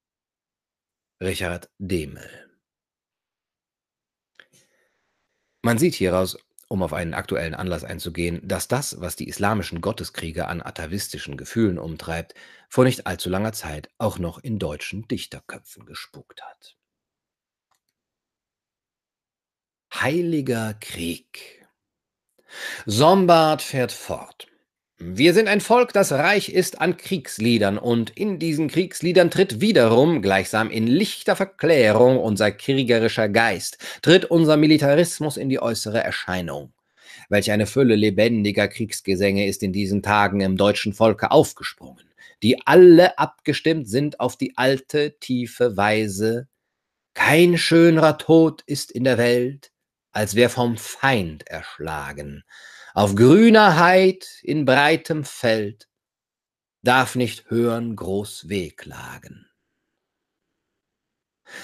Richard 1.22 1.70
Demel. 1.78 2.48
Man 5.62 5.78
sieht 5.78 5.96
hieraus, 5.96 6.38
um 6.68 6.84
auf 6.84 6.94
einen 6.94 7.14
aktuellen 7.14 7.56
Anlass 7.56 7.84
einzugehen, 7.84 8.46
dass 8.48 8.68
das, 8.68 9.00
was 9.00 9.16
die 9.16 9.28
islamischen 9.28 9.82
Gotteskrieger 9.82 10.48
an 10.48 10.62
atavistischen 10.62 11.38
Gefühlen 11.38 11.80
umtreibt, 11.80 12.34
vor 12.70 12.84
nicht 12.84 13.08
allzu 13.08 13.30
langer 13.30 13.54
Zeit 13.54 13.90
auch 13.98 14.20
noch 14.20 14.40
in 14.40 14.60
deutschen 14.60 15.08
Dichterköpfen 15.08 15.86
gespukt 15.86 16.42
hat. 16.44 16.78
Heiliger 19.94 20.74
Krieg. 20.76 21.66
Sombart 22.86 23.62
fährt 23.62 23.92
fort. 23.92 24.48
Wir 25.00 25.36
sind 25.36 25.48
ein 25.48 25.62
Volk, 25.62 25.94
das 25.94 26.12
reich 26.12 26.50
ist 26.50 26.82
an 26.82 26.98
Kriegsliedern, 26.98 27.78
und 27.78 28.10
in 28.18 28.40
diesen 28.40 28.68
Kriegsliedern 28.68 29.30
tritt 29.30 29.62
wiederum, 29.62 30.24
gleichsam 30.24 30.72
in 30.72 30.88
lichter 30.88 31.36
Verklärung, 31.36 32.18
unser 32.18 32.52
kriegerischer 32.52 33.30
Geist, 33.30 33.78
tritt 34.02 34.26
unser 34.26 34.58
Militarismus 34.58 35.38
in 35.38 35.50
die 35.50 35.62
äußere 35.62 36.04
Erscheinung. 36.04 36.74
Welch 37.30 37.52
eine 37.52 37.68
Fülle 37.68 37.96
lebendiger 37.96 38.68
Kriegsgesänge 38.68 39.46
ist 39.46 39.62
in 39.62 39.72
diesen 39.72 40.02
Tagen 40.02 40.42
im 40.42 40.58
deutschen 40.58 40.94
Volke 40.94 41.30
aufgesprungen, 41.30 42.10
die 42.42 42.66
alle 42.66 43.20
abgestimmt 43.20 43.88
sind 43.88 44.20
auf 44.20 44.36
die 44.36 44.58
alte, 44.58 45.20
tiefe 45.20 45.78
Weise. 45.78 46.48
Kein 47.14 47.60
schönerer 47.60 48.18
Tod 48.18 48.64
ist 48.66 48.92
in 48.92 49.04
der 49.04 49.20
Welt, 49.20 49.72
als 50.12 50.34
wer 50.34 50.50
vom 50.50 50.76
Feind 50.76 51.48
erschlagen 51.48 52.44
auf 52.98 53.14
grüner 53.14 53.78
Heid 53.78 54.28
in 54.42 54.66
breitem 54.66 55.24
Feld, 55.24 55.88
darf 56.82 57.14
nicht 57.14 57.48
hören 57.52 57.96
groß 57.96 58.50
wehklagen. 58.50 59.48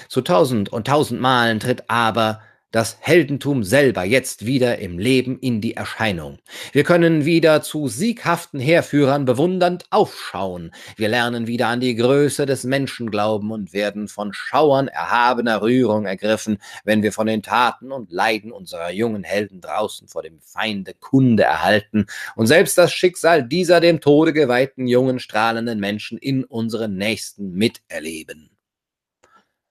Zu 0.09 0.21
tausend 0.21 0.69
und 0.69 0.85
tausend 0.85 1.19
Malen 1.19 1.59
tritt 1.59 1.89
aber 1.89 2.43
das 2.73 2.97
Heldentum 3.01 3.63
selber 3.63 4.03
jetzt 4.03 4.47
wieder 4.47 4.79
im 4.79 4.97
Leben 4.97 5.37
in 5.37 5.61
die 5.61 5.75
Erscheinung. 5.75 6.39
Wir 6.71 6.83
können 6.83 7.23
wieder 7.23 7.61
zu 7.61 7.87
sieghaften 7.87 8.59
Heerführern 8.59 9.25
bewundernd 9.25 9.85
aufschauen. 9.91 10.71
Wir 10.95 11.07
lernen 11.07 11.45
wieder 11.45 11.67
an 11.67 11.81
die 11.81 11.93
Größe 11.93 12.47
des 12.47 12.63
Menschen 12.63 13.11
glauben 13.11 13.51
und 13.51 13.73
werden 13.73 14.07
von 14.07 14.33
Schauern 14.33 14.87
erhabener 14.87 15.61
Rührung 15.61 16.07
ergriffen, 16.07 16.57
wenn 16.83 17.03
wir 17.03 17.13
von 17.13 17.27
den 17.27 17.43
Taten 17.43 17.91
und 17.91 18.11
Leiden 18.11 18.51
unserer 18.51 18.89
jungen 18.89 19.23
Helden 19.23 19.61
draußen 19.61 20.07
vor 20.07 20.23
dem 20.23 20.39
Feinde 20.41 20.95
Kunde 20.95 21.43
erhalten 21.43 22.07
und 22.35 22.47
selbst 22.47 22.75
das 22.79 22.91
Schicksal 22.91 23.47
dieser 23.47 23.81
dem 23.81 24.01
Tode 24.01 24.33
geweihten 24.33 24.87
jungen 24.87 25.19
strahlenden 25.19 25.79
Menschen 25.79 26.17
in 26.17 26.43
unseren 26.43 26.95
Nächsten 26.95 27.53
miterleben. 27.53 28.49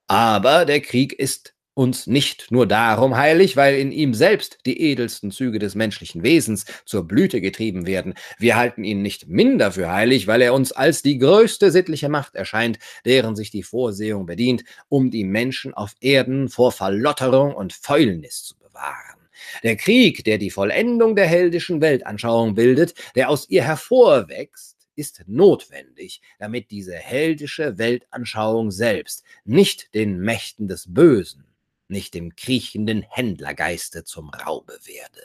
Aber 0.07 0.67
der 0.67 0.81
Krieg 0.81 1.13
ist 1.15 1.55
uns 1.75 2.07
nicht 2.07 2.51
nur 2.51 2.67
darum 2.67 3.17
heilig, 3.17 3.57
weil 3.57 3.77
in 3.79 3.93
ihm 3.93 4.13
selbst 4.15 4.59
die 4.67 4.81
edelsten 4.81 5.31
Züge 5.31 5.59
des 5.59 5.75
menschlichen 5.75 6.23
Wesens 6.23 6.67
zur 6.85 7.07
Blüte 7.07 7.41
getrieben 7.41 7.87
werden. 7.87 8.15
Wir 8.39 8.57
halten 8.57 8.85
ihn 8.85 9.01
nicht 9.01 9.29
minder 9.29 9.73
für 9.73 9.91
heilig, 9.91 10.27
weil 10.27 10.43
er 10.43 10.55
uns 10.55 10.73
als 10.73 11.03
die 11.03 11.19
größte 11.19 11.71
sittliche 11.71 12.09
Macht 12.09 12.35
erscheint, 12.35 12.79
deren 13.05 13.37
sich 13.37 13.51
die 13.51 13.63
Vorsehung 13.63 14.27
bedient, 14.27 14.65
um 14.89 15.11
die 15.11 15.25
Menschen 15.25 15.73
auf 15.73 15.95
Erden 16.01 16.49
vor 16.49 16.73
Verlotterung 16.73 17.55
und 17.55 17.73
Fäulnis 17.73 18.45
zu 18.45 18.59
bewahren. 18.59 19.29
Der 19.63 19.77
Krieg, 19.77 20.25
der 20.25 20.39
die 20.39 20.51
Vollendung 20.51 21.17
der 21.17 21.27
heldischen 21.27 21.81
Weltanschauung 21.81 22.55
bildet, 22.55 22.95
der 23.15 23.31
aus 23.31 23.49
ihr 23.49 23.65
hervorwächst, 23.65 24.77
ist 24.95 25.25
notwendig, 25.27 26.21
damit 26.39 26.71
diese 26.71 26.95
heldische 26.95 27.79
Weltanschauung 27.79 28.71
selbst 28.71 29.25
nicht 29.45 29.95
den 29.95 30.21
Mächten 30.21 30.69
des 30.69 30.93
Bösen 30.93 31.47
nicht 31.93 32.15
dem 32.15 32.35
kriechenden 32.35 33.03
Händlergeiste 33.03 34.05
zum 34.05 34.31
Raube 34.31 34.79
werde. 34.85 35.23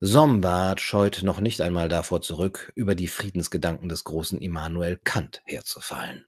Sombart 0.00 0.80
scheut 0.80 1.22
noch 1.24 1.40
nicht 1.40 1.60
einmal 1.60 1.88
davor 1.88 2.20
zurück, 2.20 2.72
über 2.76 2.94
die 2.94 3.08
Friedensgedanken 3.08 3.88
des 3.88 4.04
großen 4.04 4.40
Immanuel 4.40 5.00
Kant 5.02 5.42
herzufallen. 5.44 6.24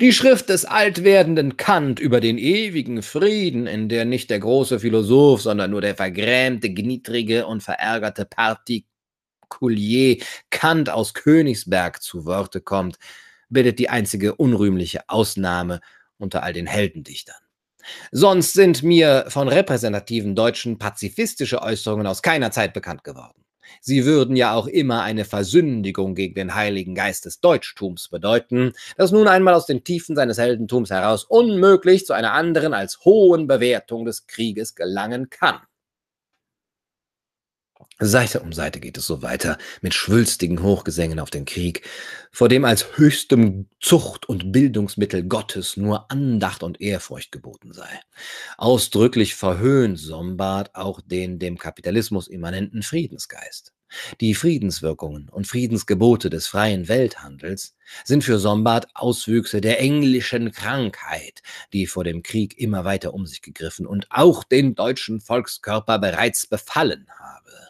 Die 0.00 0.12
Schrift 0.14 0.48
des 0.48 0.64
altwerdenden 0.64 1.58
Kant 1.58 2.00
über 2.00 2.20
den 2.20 2.38
ewigen 2.38 3.02
Frieden, 3.02 3.66
in 3.66 3.90
der 3.90 4.06
nicht 4.06 4.30
der 4.30 4.38
große 4.38 4.80
Philosoph, 4.80 5.42
sondern 5.42 5.70
nur 5.70 5.82
der 5.82 5.94
vergrämte, 5.94 6.72
gniedrige 6.72 7.46
und 7.46 7.62
verärgerte 7.62 8.24
Partikulier 8.24 10.16
Kant 10.48 10.88
aus 10.88 11.12
Königsberg 11.12 12.02
zu 12.02 12.24
Worte 12.24 12.62
kommt, 12.62 12.96
bildet 13.50 13.78
die 13.78 13.90
einzige 13.90 14.34
unrühmliche 14.36 15.08
Ausnahme 15.08 15.80
unter 16.16 16.42
all 16.42 16.54
den 16.54 16.66
Heldendichtern. 16.66 17.45
Sonst 18.12 18.54
sind 18.54 18.82
mir 18.82 19.26
von 19.28 19.48
repräsentativen 19.48 20.34
Deutschen 20.34 20.78
pazifistische 20.78 21.62
Äußerungen 21.62 22.06
aus 22.06 22.22
keiner 22.22 22.50
Zeit 22.50 22.72
bekannt 22.72 23.04
geworden. 23.04 23.46
Sie 23.80 24.04
würden 24.04 24.36
ja 24.36 24.54
auch 24.54 24.66
immer 24.66 25.02
eine 25.02 25.24
Versündigung 25.24 26.14
gegen 26.14 26.34
den 26.34 26.54
Heiligen 26.54 26.94
Geist 26.94 27.24
des 27.24 27.40
Deutschtums 27.40 28.08
bedeuten, 28.08 28.72
das 28.96 29.12
nun 29.12 29.28
einmal 29.28 29.54
aus 29.54 29.66
den 29.66 29.84
Tiefen 29.84 30.16
seines 30.16 30.38
Heldentums 30.38 30.90
heraus 30.90 31.24
unmöglich 31.24 32.06
zu 32.06 32.12
einer 32.12 32.32
anderen 32.32 32.74
als 32.74 33.04
hohen 33.04 33.46
Bewertung 33.46 34.04
des 34.04 34.26
Krieges 34.26 34.74
gelangen 34.74 35.30
kann. 35.30 35.60
Seite 37.98 38.40
um 38.40 38.52
Seite 38.52 38.78
geht 38.78 38.98
es 38.98 39.06
so 39.06 39.22
weiter, 39.22 39.56
mit 39.80 39.94
schwülstigen 39.94 40.62
Hochgesängen 40.62 41.18
auf 41.18 41.30
den 41.30 41.46
Krieg, 41.46 41.88
vor 42.30 42.50
dem 42.50 42.66
als 42.66 42.98
höchstem 42.98 43.70
Zucht- 43.80 44.28
und 44.28 44.52
Bildungsmittel 44.52 45.22
Gottes 45.22 45.78
nur 45.78 46.10
Andacht 46.10 46.62
und 46.62 46.82
Ehrfurcht 46.82 47.32
geboten 47.32 47.72
sei. 47.72 47.88
Ausdrücklich 48.58 49.34
verhöhnt 49.34 49.98
Sombart 49.98 50.74
auch 50.74 51.00
den 51.00 51.38
dem 51.38 51.56
Kapitalismus 51.56 52.28
immanenten 52.28 52.82
Friedensgeist. 52.82 53.72
Die 54.20 54.34
Friedenswirkungen 54.34 55.30
und 55.30 55.46
Friedensgebote 55.46 56.28
des 56.28 56.48
freien 56.48 56.88
Welthandels 56.88 57.76
sind 58.04 58.24
für 58.24 58.38
Sombart 58.38 58.88
Auswüchse 58.94 59.62
der 59.62 59.80
englischen 59.80 60.52
Krankheit, 60.52 61.40
die 61.72 61.86
vor 61.86 62.04
dem 62.04 62.22
Krieg 62.22 62.58
immer 62.58 62.84
weiter 62.84 63.14
um 63.14 63.26
sich 63.26 63.40
gegriffen 63.40 63.86
und 63.86 64.06
auch 64.10 64.44
den 64.44 64.74
deutschen 64.74 65.20
Volkskörper 65.20 65.98
bereits 65.98 66.46
befallen 66.46 67.06
habe. 67.18 67.65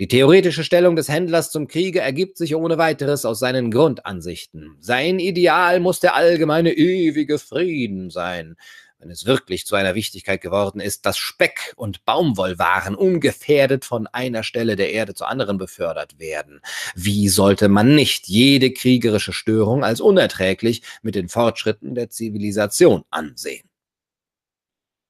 Die 0.00 0.08
theoretische 0.08 0.64
Stellung 0.64 0.96
des 0.96 1.10
Händlers 1.10 1.50
zum 1.50 1.68
Kriege 1.68 2.00
ergibt 2.00 2.38
sich 2.38 2.56
ohne 2.56 2.78
weiteres 2.78 3.26
aus 3.26 3.38
seinen 3.38 3.70
Grundansichten. 3.70 4.78
Sein 4.80 5.18
Ideal 5.18 5.78
muss 5.78 6.00
der 6.00 6.14
allgemeine 6.14 6.72
ewige 6.72 7.38
Frieden 7.38 8.08
sein. 8.08 8.56
Wenn 8.98 9.10
es 9.10 9.26
wirklich 9.26 9.66
zu 9.66 9.76
einer 9.76 9.94
Wichtigkeit 9.94 10.40
geworden 10.40 10.80
ist, 10.80 11.04
dass 11.04 11.18
Speck 11.18 11.74
und 11.76 12.06
Baumwollwaren 12.06 12.94
ungefährdet 12.94 13.84
von 13.84 14.06
einer 14.06 14.42
Stelle 14.42 14.74
der 14.74 14.90
Erde 14.90 15.12
zur 15.12 15.28
anderen 15.28 15.58
befördert 15.58 16.18
werden, 16.18 16.62
wie 16.94 17.28
sollte 17.28 17.68
man 17.68 17.94
nicht 17.94 18.26
jede 18.26 18.72
kriegerische 18.72 19.34
Störung 19.34 19.84
als 19.84 20.00
unerträglich 20.00 20.80
mit 21.02 21.14
den 21.14 21.28
Fortschritten 21.28 21.94
der 21.94 22.08
Zivilisation 22.08 23.04
ansehen? 23.10 23.68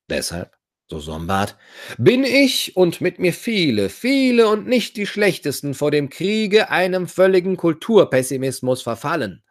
Deshalb 0.09 0.60
so 0.91 0.99
Sombart, 0.99 1.57
bin 1.99 2.25
ich 2.25 2.77
und 2.77 3.01
mit 3.01 3.21
mir 3.21 3.33
viele, 3.33 3.89
viele 3.89 4.49
und 4.49 4.67
nicht 4.67 4.97
die 4.97 5.07
schlechtesten 5.07 5.75
vor 5.75 5.93
dem 5.93 6.11
Kriege 6.11 6.71
einem 6.71 7.07
völligen 7.07 7.57
Kulturpessimismus 7.57 8.83
verfallen. 8.83 9.45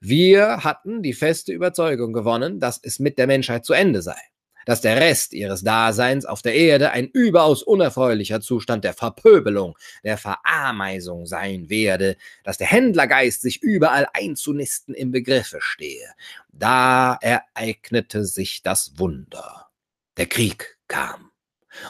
Wir 0.00 0.62
hatten 0.62 1.02
die 1.02 1.14
feste 1.14 1.52
Überzeugung 1.52 2.12
gewonnen, 2.12 2.60
dass 2.60 2.78
es 2.82 2.98
mit 2.98 3.16
der 3.16 3.26
Menschheit 3.26 3.64
zu 3.64 3.72
Ende 3.72 4.02
sei, 4.02 4.18
dass 4.66 4.82
der 4.82 5.00
Rest 5.00 5.32
ihres 5.32 5.62
Daseins 5.62 6.26
auf 6.26 6.42
der 6.42 6.54
Erde 6.54 6.90
ein 6.90 7.08
überaus 7.08 7.62
unerfreulicher 7.62 8.42
Zustand 8.42 8.84
der 8.84 8.92
Verpöbelung, 8.92 9.78
der 10.04 10.18
Verameisung 10.18 11.24
sein 11.24 11.70
werde, 11.70 12.18
dass 12.44 12.58
der 12.58 12.66
Händlergeist 12.66 13.40
sich 13.40 13.62
überall 13.62 14.06
einzunisten 14.12 14.94
im 14.94 15.12
Begriffe 15.12 15.58
stehe. 15.60 16.10
Da 16.52 17.16
ereignete 17.22 18.26
sich 18.26 18.62
das 18.62 18.98
Wunder. 18.98 19.68
Der 20.18 20.26
Krieg 20.26 20.73
kam. 20.88 21.30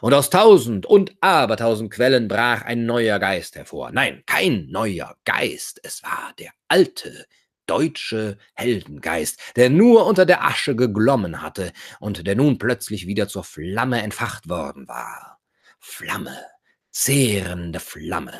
Und 0.01 0.15
aus 0.15 0.31
tausend 0.31 0.87
und 0.87 1.15
abertausend 1.21 1.91
Quellen 1.91 2.29
brach 2.29 2.63
ein 2.63 2.87
neuer 2.87 3.19
Geist 3.19 3.57
hervor. 3.57 3.91
Nein, 3.93 4.23
kein 4.27 4.67
neuer 4.71 5.17
Geist, 5.25 5.81
es 5.83 6.03
war 6.03 6.33
der 6.39 6.53
alte, 6.69 7.27
deutsche 7.67 8.39
Heldengeist, 8.55 9.41
der 9.57 9.71
nur 9.71 10.07
unter 10.07 10.27
der 10.27 10.45
Asche 10.45 10.77
geglommen 10.77 11.43
hatte 11.43 11.73
und 12.01 12.27
der 12.27 12.37
nun 12.37 12.59
plötzlich 12.59 13.07
wieder 13.07 13.29
zur 13.29 13.45
Flamme 13.45 14.03
entfacht 14.03 14.49
worden 14.49 14.89
war. 14.89 15.41
Flamme, 15.81 16.39
zehrende 16.91 17.81
Flamme. 17.81 18.39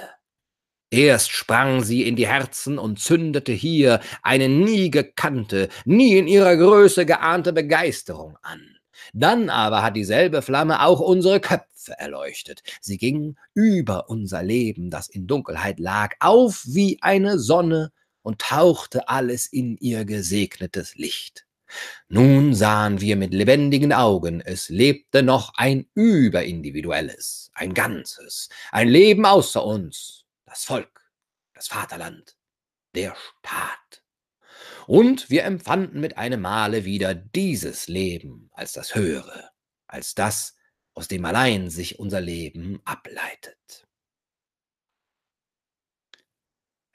Erst 0.91 1.33
sprang 1.33 1.83
sie 1.83 2.07
in 2.07 2.15
die 2.15 2.29
Herzen 2.29 2.79
und 2.79 3.01
zündete 3.01 3.53
hier 3.53 4.01
eine 4.23 4.49
nie 4.49 4.91
gekannte, 4.91 5.69
nie 5.85 6.19
in 6.19 6.29
ihrer 6.29 6.57
Größe 6.57 7.05
geahnte 7.05 7.53
Begeisterung 7.53 8.39
an. 8.43 8.74
Dann 9.13 9.51
aber 9.51 9.83
hat 9.83 9.97
dieselbe 9.97 10.43
Flamme 10.43 10.85
auch 10.85 11.01
unsere 11.01 11.41
Köpfe 11.41 11.93
erleuchtet. 11.99 12.63
Sie 12.81 12.99
ging 12.99 13.37
über 13.55 14.09
unser 14.09 14.43
Leben, 14.43 14.91
das 14.91 15.09
in 15.09 15.27
Dunkelheit 15.27 15.79
lag, 15.79 16.15
auf 16.21 16.63
wie 16.67 16.99
eine 17.03 17.39
Sonne 17.39 17.93
und 18.23 18.41
tauchte 18.41 19.09
alles 19.09 19.47
in 19.47 19.77
ihr 19.79 20.05
gesegnetes 20.05 20.97
Licht. 20.97 21.47
Nun 22.09 22.55
sahen 22.55 23.01
wir 23.01 23.17
mit 23.17 23.35
lebendigen 23.35 23.93
Augen, 23.93 24.41
es 24.41 24.69
lebte 24.69 25.23
noch 25.23 25.53
ein 25.57 25.87
überindividuelles, 25.95 27.51
ein 27.55 27.75
Ganzes, 27.75 28.49
ein 28.71 28.89
Leben 28.89 29.27
außer 29.27 29.65
uns, 29.65 30.25
das 30.47 30.65
Volk, 30.65 31.11
das 31.55 31.69
Vaterland, 31.69 32.37
der 32.95 33.17
Staat. 33.17 34.04
Und 34.87 35.31
wir 35.31 35.45
empfanden 35.45 36.01
mit 36.01 36.19
einem 36.19 36.43
Male 36.43 36.85
wieder 36.85 37.15
dieses 37.15 37.89
Leben 37.89 38.51
als 38.53 38.73
das 38.73 38.95
Höhere, 38.95 39.51
als 39.87 40.15
das, 40.15 40.57
aus 40.95 41.09
dem 41.09 41.25
allein 41.25 41.71
sich 41.71 41.99
unser 41.99 42.21
Leben 42.21 42.81
ableitet. 42.85 43.87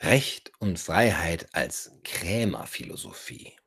Recht 0.02 0.54
und 0.60 0.80
Freiheit 0.80 1.54
als 1.54 1.92
Krämerphilosophie. 2.04 3.58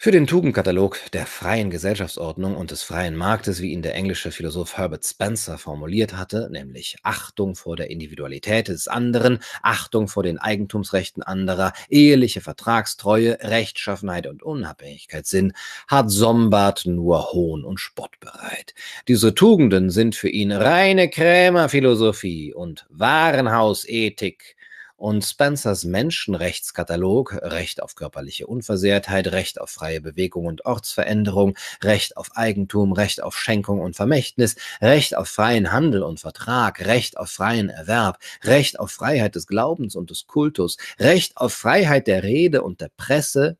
Für 0.00 0.12
den 0.12 0.28
Tugendkatalog 0.28 1.00
der 1.12 1.26
freien 1.26 1.70
Gesellschaftsordnung 1.70 2.54
und 2.54 2.70
des 2.70 2.84
freien 2.84 3.16
Marktes, 3.16 3.60
wie 3.60 3.72
ihn 3.72 3.82
der 3.82 3.96
englische 3.96 4.30
Philosoph 4.30 4.76
Herbert 4.76 5.04
Spencer 5.04 5.58
formuliert 5.58 6.16
hatte, 6.16 6.48
nämlich 6.52 6.98
Achtung 7.02 7.56
vor 7.56 7.74
der 7.74 7.90
Individualität 7.90 8.68
des 8.68 8.86
anderen, 8.86 9.40
Achtung 9.60 10.06
vor 10.06 10.22
den 10.22 10.38
Eigentumsrechten 10.38 11.24
anderer, 11.24 11.72
eheliche 11.88 12.40
Vertragstreue, 12.40 13.38
Rechtschaffenheit 13.40 14.28
und 14.28 14.44
Unabhängigkeit 14.44 15.26
sind, 15.26 15.52
hat 15.88 16.12
Sombart 16.12 16.86
nur 16.86 17.32
Hohn 17.32 17.64
und 17.64 17.80
Spott 17.80 18.20
bereit. 18.20 18.74
Diese 19.08 19.34
Tugenden 19.34 19.90
sind 19.90 20.14
für 20.14 20.28
ihn 20.28 20.52
reine 20.52 21.10
Krämerphilosophie 21.10 22.54
und 22.54 22.86
Warenhausethik, 22.88 24.54
und 24.98 25.24
Spencers 25.24 25.84
Menschenrechtskatalog, 25.84 27.38
Recht 27.40 27.82
auf 27.82 27.94
körperliche 27.94 28.46
Unversehrtheit, 28.46 29.28
Recht 29.28 29.60
auf 29.60 29.70
freie 29.70 30.00
Bewegung 30.00 30.46
und 30.46 30.66
Ortsveränderung, 30.66 31.56
Recht 31.82 32.16
auf 32.16 32.32
Eigentum, 32.34 32.92
Recht 32.92 33.22
auf 33.22 33.38
Schenkung 33.38 33.80
und 33.80 33.94
Vermächtnis, 33.94 34.56
Recht 34.82 35.16
auf 35.16 35.28
freien 35.28 35.72
Handel 35.72 36.02
und 36.02 36.20
Vertrag, 36.20 36.84
Recht 36.84 37.16
auf 37.16 37.30
freien 37.30 37.70
Erwerb, 37.70 38.18
Recht 38.42 38.80
auf 38.80 38.90
Freiheit 38.90 39.36
des 39.36 39.46
Glaubens 39.46 39.94
und 39.94 40.10
des 40.10 40.26
Kultus, 40.26 40.76
Recht 40.98 41.36
auf 41.36 41.54
Freiheit 41.54 42.08
der 42.08 42.24
Rede 42.24 42.62
und 42.62 42.80
der 42.80 42.90
Presse, 42.96 43.56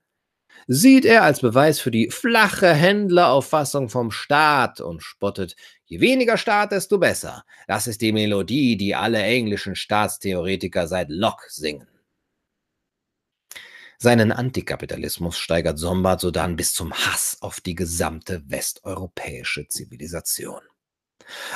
sieht 0.67 1.05
er 1.05 1.23
als 1.23 1.41
Beweis 1.41 1.81
für 1.81 1.91
die 1.91 2.11
flache 2.11 2.73
Händlerauffassung 2.75 3.89
vom 3.89 4.11
Staat 4.11 4.81
und 4.81 5.03
spottet, 5.03 5.57
je 5.89 5.99
weniger 6.01 6.37
Staat, 6.37 6.71
desto 6.71 6.99
besser. 6.99 7.45
Das 7.67 7.87
ist 7.87 8.01
die 8.01 8.13
Melodie, 8.13 8.77
die 8.77 8.95
alle 8.95 9.23
englischen 9.23 9.75
Staatstheoretiker 9.75 10.87
seit 10.87 11.09
Locke 11.11 11.47
singen. 11.49 11.89
Seinen 13.99 14.31
Antikapitalismus 14.31 15.37
steigert 15.37 15.79
Sombart 15.79 16.21
sodann 16.21 16.55
bis 16.55 16.73
zum 16.73 16.93
Hass 16.93 17.39
auf 17.41 17.61
die 17.61 17.75
gesamte 17.75 18.43
westeuropäische 18.47 19.67
Zivilisation. 19.67 20.61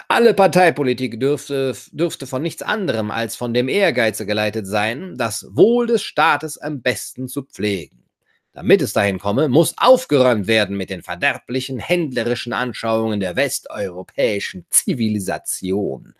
Alle 0.09 0.35
Parteipolitik 0.35 1.21
dürfte, 1.21 1.77
dürfte 1.92 2.27
von 2.27 2.42
nichts 2.42 2.62
anderem 2.62 3.11
als 3.11 3.37
von 3.37 3.55
dem 3.55 3.68
Ehrgeize 3.68 4.27
geleitet 4.27 4.66
sein, 4.66 5.16
das 5.16 5.47
Wohl 5.51 5.87
des 5.87 6.03
Staates 6.03 6.59
am 6.59 6.83
besten 6.83 7.29
zu 7.29 7.45
pflegen. 7.45 8.02
Damit 8.55 8.83
es 8.83 8.93
dahin 8.93 9.19
komme, 9.19 9.49
muss 9.49 9.75
aufgeräumt 9.79 10.47
werden 10.47 10.77
mit 10.77 10.91
den 10.91 11.03
verderblichen 11.03 11.79
händlerischen 11.79 12.53
Anschauungen 12.53 13.19
der 13.19 13.35
westeuropäischen 13.35 14.67
Zivilisation. 14.69 16.15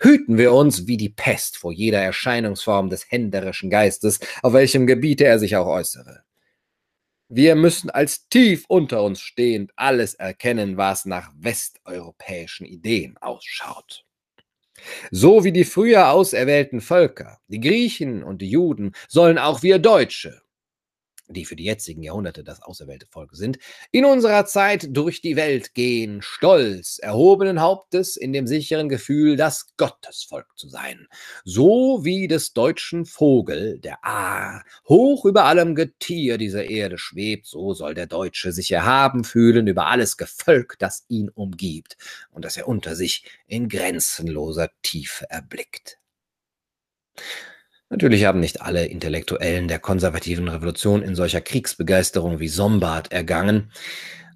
Hüten 0.00 0.36
wir 0.36 0.52
uns 0.52 0.88
wie 0.88 0.96
die 0.96 1.10
Pest 1.10 1.56
vor 1.56 1.72
jeder 1.72 2.00
Erscheinungsform 2.00 2.90
des 2.90 3.08
händlerischen 3.08 3.70
Geistes, 3.70 4.18
auf 4.42 4.52
welchem 4.52 4.88
Gebiete 4.88 5.26
er 5.26 5.38
sich 5.38 5.54
auch 5.54 5.68
äußere. 5.68 6.24
Wir 7.28 7.54
müssen 7.54 7.90
als 7.90 8.28
tief 8.28 8.64
unter 8.66 9.04
uns 9.04 9.20
stehend 9.20 9.70
alles 9.76 10.14
erkennen, 10.14 10.76
was 10.76 11.04
nach 11.04 11.30
westeuropäischen 11.36 12.66
Ideen 12.66 13.16
ausschaut. 13.18 14.04
So 15.12 15.44
wie 15.44 15.52
die 15.52 15.64
früher 15.64 16.10
auserwählten 16.10 16.80
Völker, 16.80 17.38
die 17.46 17.60
Griechen 17.60 18.24
und 18.24 18.42
die 18.42 18.50
Juden, 18.50 18.92
sollen 19.08 19.38
auch 19.38 19.62
wir 19.62 19.78
Deutsche 19.78 20.42
die 21.28 21.44
für 21.44 21.56
die 21.56 21.64
jetzigen 21.64 22.02
Jahrhunderte 22.02 22.44
das 22.44 22.62
auserwählte 22.62 23.06
Volk 23.06 23.34
sind, 23.34 23.58
in 23.90 24.04
unserer 24.04 24.46
Zeit 24.46 24.88
durch 24.90 25.20
die 25.20 25.36
Welt 25.36 25.74
gehen, 25.74 26.22
stolz, 26.22 26.98
erhobenen 26.98 27.60
Hauptes, 27.60 28.16
in 28.16 28.32
dem 28.32 28.46
sicheren 28.46 28.88
Gefühl, 28.88 29.36
das 29.36 29.74
Gottesvolk 29.76 30.46
zu 30.56 30.68
sein. 30.68 31.08
So 31.44 32.04
wie 32.04 32.28
des 32.28 32.52
deutschen 32.52 33.06
Vogel, 33.06 33.78
der 33.80 34.04
Aar, 34.04 34.64
hoch 34.88 35.24
über 35.24 35.44
allem 35.44 35.74
Getier 35.74 36.38
dieser 36.38 36.68
Erde 36.68 36.98
schwebt, 36.98 37.46
so 37.46 37.74
soll 37.74 37.94
der 37.94 38.06
Deutsche 38.06 38.52
sich 38.52 38.70
erhaben 38.70 39.24
fühlen 39.24 39.66
über 39.66 39.86
alles 39.86 40.16
Gefolg, 40.16 40.76
das 40.78 41.04
ihn 41.08 41.28
umgibt 41.30 41.96
und 42.30 42.44
das 42.44 42.56
er 42.56 42.68
unter 42.68 42.94
sich 42.94 43.24
in 43.46 43.68
grenzenloser 43.68 44.70
Tiefe 44.82 45.28
erblickt. 45.30 45.98
Natürlich 47.88 48.24
haben 48.24 48.40
nicht 48.40 48.62
alle 48.62 48.86
Intellektuellen 48.86 49.68
der 49.68 49.78
konservativen 49.78 50.48
Revolution 50.48 51.02
in 51.02 51.14
solcher 51.14 51.40
Kriegsbegeisterung 51.40 52.40
wie 52.40 52.48
Sombart 52.48 53.12
ergangen, 53.12 53.70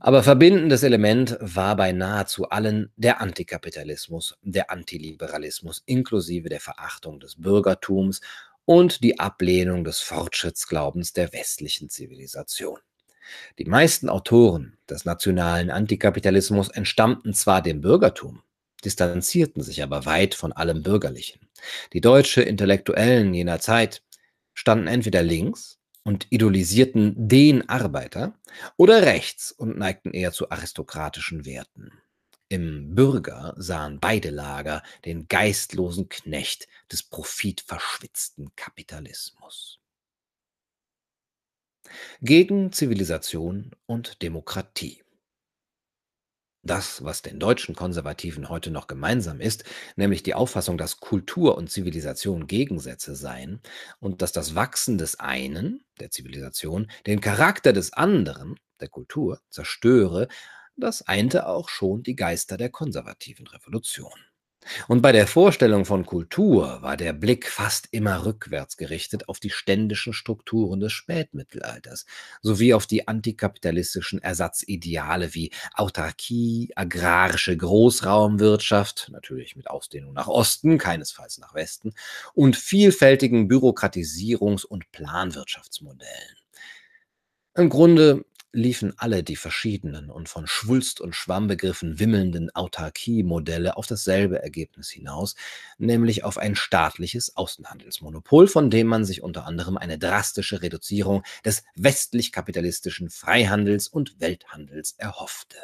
aber 0.03 0.23
verbindendes 0.23 0.83
Element 0.83 1.37
war 1.41 1.77
bei 1.77 1.93
nahezu 1.93 2.49
allen 2.49 2.91
der 2.97 3.21
Antikapitalismus, 3.21 4.39
der 4.41 4.71
Antiliberalismus 4.71 5.83
inklusive 5.85 6.49
der 6.49 6.61
Verachtung 6.61 7.21
des 7.21 7.37
Bürgertums 7.37 8.23
und 8.65 9.05
die 9.05 9.19
Ablehnung 9.19 9.85
des 9.85 10.01
Fortschrittsglaubens 10.01 11.13
der 11.13 11.33
westlichen 11.35 11.91
Zivilisation. 11.91 12.79
Die 13.59 13.67
meisten 13.67 14.09
Autoren 14.09 14.79
des 14.89 15.05
nationalen 15.05 15.71
Antikapitalismus 15.71 16.71
entstammten 16.71 17.35
zwar 17.35 17.61
dem 17.61 17.83
Bürgertum, 17.83 18.43
distanzierten 18.81 19.63
sich 19.63 19.83
aber 19.83 20.05
weit 20.07 20.35
von 20.35 20.53
allem 20.53 20.83
Bürgerlichen. 20.83 21.49
Die 21.93 22.01
deutsche 22.01 22.43
Intellektuellen 22.43 23.35
jener 23.35 23.61
Zeit 23.61 24.03
standen 24.55 24.87
entweder 24.87 25.23
links 25.23 25.79
und 26.05 26.27
idolisierten 26.31 27.15
den 27.29 27.69
Arbeiter 27.69 28.35
oder 28.77 29.03
rechts 29.03 29.53
und 29.53 29.79
neigten 29.79 30.13
eher 30.13 30.33
zu 30.33 30.51
aristokratischen 30.51 31.45
Werten. 31.45 31.93
Im 32.49 32.97
Bürger 32.97 33.55
sahen 33.59 34.01
beide 34.01 34.31
Lager 34.31 34.83
den 35.05 35.29
geistlosen 35.29 36.09
Knecht 36.09 36.67
des 36.91 37.05
profitverschwitzten 37.05 38.51
Kapitalismus. 38.57 39.79
Gegen 42.21 42.73
Zivilisation 42.73 43.71
und 43.87 44.23
Demokratie. 44.23 45.03
Das, 46.63 47.03
was 47.03 47.23
den 47.23 47.39
deutschen 47.41 47.75
Konservativen 47.75 48.51
heute 48.51 48.71
noch 48.71 48.87
gemeinsam 48.87 49.41
ist, 49.41 49.65
nämlich 49.97 50.23
die 50.23 50.35
Auffassung, 50.35 50.77
dass 50.77 51.01
Kultur 51.01 51.57
und 51.57 51.71
Zivilisation 51.71 52.47
Gegensätze 52.47 53.15
seien 53.17 53.63
und 53.99 54.21
dass 54.21 54.33
das 54.33 54.55
Wachsen 54.55 54.99
des 54.99 55.19
einen, 55.19 55.83
der 56.01 56.11
Zivilisation, 56.11 56.91
den 57.07 57.23
Charakter 57.23 57.73
des 57.73 57.95
anderen, 57.95 58.57
der 58.81 58.89
Kultur, 58.89 59.41
zerstöre, 59.49 60.29
das 60.77 61.03
einte 61.07 61.47
auch 61.47 61.69
schon 61.71 62.03
die 62.03 62.17
Geister 62.17 62.59
der 62.59 62.69
konservativen 62.71 63.47
Revolution. 63.47 64.30
Und 64.89 65.01
bei 65.01 65.11
der 65.13 65.27
Vorstellung 65.27 65.85
von 65.85 66.05
Kultur 66.05 66.83
war 66.83 66.97
der 66.97 67.13
Blick 67.13 67.49
fast 67.49 67.89
immer 67.93 68.27
rückwärts 68.27 68.77
gerichtet 68.77 69.29
auf 69.29 69.41
die 69.41 69.51
ständischen 69.51 70.13
Strukturen 70.13 70.81
des 70.81 70.93
Spätmittelalters 70.93 72.05
sowie 72.43 72.75
auf 72.75 72.87
die 72.87 73.09
antikapitalistischen 73.09 74.21
Ersatzideale 74.23 75.35
wie 75.35 75.51
Autarkie, 75.75 76.73
agrarische 76.77 77.57
Großraumwirtschaft, 77.57 79.09
natürlich 79.11 79.57
mit 79.57 79.69
Ausdehnung 79.71 80.13
nach 80.13 80.29
Osten, 80.29 80.79
keinesfalls 80.79 81.39
nach 81.39 81.55
Westen, 81.55 81.95
und 82.35 82.57
vielfältigen 82.57 83.49
Bürokratisierungs- 83.51 84.67
und 84.67 84.93
Planwirtschaftsmodellen. 84.93 86.37
Im 87.55 87.69
Grunde 87.69 88.25
liefen 88.53 88.95
alle 88.97 89.23
die 89.23 89.37
verschiedenen 89.37 90.11
und 90.11 90.29
von 90.29 90.47
Schwulst 90.47 91.01
und 91.01 91.15
Schwammbegriffen 91.15 91.99
wimmelnden 91.99 92.55
Autarkie-Modelle 92.55 93.77
auf 93.77 93.87
dasselbe 93.87 94.43
Ergebnis 94.43 94.91
hinaus, 94.91 95.37
nämlich 95.79 96.25
auf 96.25 96.39
ein 96.39 96.57
staatliches 96.57 97.37
Außenhandelsmonopol, 97.37 98.49
von 98.49 98.71
dem 98.71 98.87
man 98.87 99.05
sich 99.05 99.23
unter 99.23 99.47
anderem 99.47 99.77
eine 99.77 99.99
drastische 99.99 100.63
Reduzierung 100.63 101.23
des 101.45 101.63
westlich-kapitalistischen 101.77 103.11
Freihandels 103.11 103.89
und 103.89 104.21
Welthandels 104.21 104.95
erhoffte. 104.99 105.57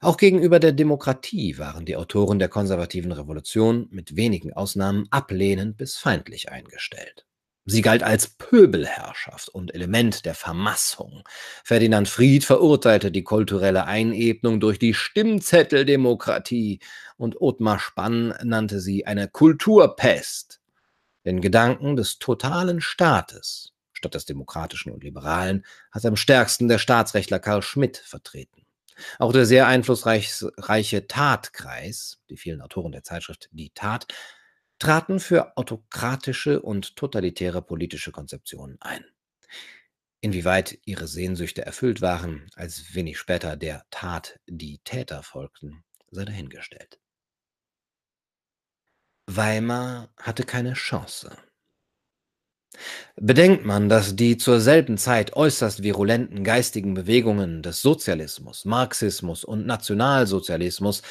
Auch 0.00 0.18
gegenüber 0.18 0.60
der 0.60 0.72
Demokratie 0.72 1.58
waren 1.58 1.86
die 1.86 1.96
Autoren 1.96 2.38
der 2.38 2.48
konservativen 2.48 3.12
Revolution 3.12 3.88
mit 3.90 4.14
wenigen 4.14 4.52
Ausnahmen 4.52 5.06
ablehnend 5.10 5.78
bis 5.78 5.96
feindlich 5.96 6.50
eingestellt. 6.50 7.26
Sie 7.68 7.82
galt 7.82 8.04
als 8.04 8.28
Pöbelherrschaft 8.28 9.48
und 9.48 9.74
Element 9.74 10.24
der 10.24 10.36
Vermassung. 10.36 11.24
Ferdinand 11.64 12.08
Fried 12.08 12.44
verurteilte 12.44 13.10
die 13.10 13.24
kulturelle 13.24 13.86
Einebnung 13.86 14.60
durch 14.60 14.78
die 14.78 14.94
Stimmzetteldemokratie 14.94 16.78
und 17.16 17.40
Othmar 17.40 17.80
Spann 17.80 18.34
nannte 18.44 18.78
sie 18.78 19.04
eine 19.04 19.26
Kulturpest. 19.26 20.60
Den 21.24 21.40
Gedanken 21.40 21.96
des 21.96 22.20
totalen 22.20 22.80
Staates 22.80 23.72
statt 23.92 24.14
des 24.14 24.26
demokratischen 24.26 24.92
und 24.92 25.02
liberalen 25.02 25.64
hat 25.90 26.04
am 26.06 26.14
stärksten 26.14 26.68
der 26.68 26.78
Staatsrechtler 26.78 27.40
Karl 27.40 27.62
Schmidt 27.62 27.96
vertreten. 27.96 28.62
Auch 29.18 29.32
der 29.32 29.44
sehr 29.44 29.66
einflussreiche 29.66 31.06
Tatkreis, 31.08 32.18
die 32.30 32.36
vielen 32.36 32.60
Autoren 32.62 32.92
der 32.92 33.02
Zeitschrift 33.02 33.48
Die 33.52 33.70
Tat, 33.70 34.06
traten 34.78 35.20
für 35.20 35.56
autokratische 35.56 36.60
und 36.60 36.96
totalitäre 36.96 37.62
politische 37.62 38.12
Konzeptionen 38.12 38.76
ein. 38.80 39.04
Inwieweit 40.20 40.78
ihre 40.84 41.06
Sehnsüchte 41.06 41.64
erfüllt 41.64 42.00
waren, 42.00 42.48
als 42.54 42.94
wenig 42.94 43.18
später 43.18 43.56
der 43.56 43.84
Tat 43.90 44.40
die 44.46 44.78
Täter 44.78 45.22
folgten, 45.22 45.84
sei 46.10 46.24
dahingestellt. 46.24 46.98
Weimar 49.26 50.10
hatte 50.18 50.44
keine 50.44 50.74
Chance. 50.74 51.36
Bedenkt 53.16 53.64
man, 53.64 53.88
dass 53.88 54.16
die 54.16 54.36
zur 54.36 54.60
selben 54.60 54.98
Zeit 54.98 55.34
äußerst 55.34 55.82
virulenten 55.82 56.44
geistigen 56.44 56.94
Bewegungen 56.94 57.62
des 57.62 57.80
Sozialismus, 57.80 58.64
Marxismus 58.64 59.44
und 59.44 59.66
Nationalsozialismus 59.66 61.02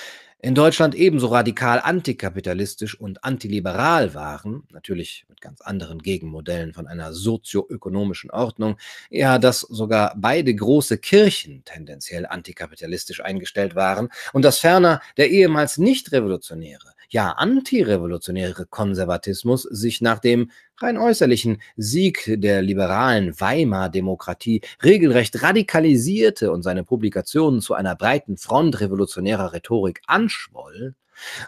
in 0.46 0.54
Deutschland 0.54 0.94
ebenso 0.94 1.26
radikal 1.26 1.82
antikapitalistisch 1.84 2.94
und 3.00 3.24
antiliberal 3.24 4.14
waren, 4.14 4.62
natürlich 4.72 5.26
mit 5.28 5.42
ganz 5.42 5.60
anderen 5.62 5.98
Gegenmodellen 5.98 6.72
von 6.72 6.86
einer 6.86 7.14
sozioökonomischen 7.14 8.30
Ordnung, 8.30 8.78
ja, 9.10 9.40
dass 9.40 9.62
sogar 9.62 10.14
beide 10.16 10.54
große 10.54 11.00
Kirchen 11.00 11.64
tendenziell 11.66 12.28
antikapitalistisch 12.28 13.22
eingestellt 13.22 13.74
waren 13.74 14.10
und 14.34 14.46
dass 14.46 14.60
ferner 14.60 15.02
der 15.18 15.32
ehemals 15.32 15.80
nicht 15.80 16.12
revolutionäre, 16.12 16.94
ja 17.10 17.32
antirevolutionäre 17.32 18.68
Konservatismus 18.68 19.64
sich 19.64 20.02
nach 20.02 20.20
dem 20.20 20.52
rein 20.78 20.98
äußerlichen 20.98 21.62
Sieg 21.78 22.24
der 22.38 22.62
liberalen 22.62 23.40
Weimar-Demokratie 23.40 24.62
regelrecht 24.84 25.42
radikalisierte 25.42 26.52
und 26.52 26.64
seine 26.64 26.84
Publikationen 26.84 27.62
zu 27.62 27.74
einer 27.74 27.96
breiten 27.96 28.38
Front 28.38 28.80
revolutionärer 28.80 29.54
Rhetorik 29.54 30.02
anschwoll, 30.08 30.96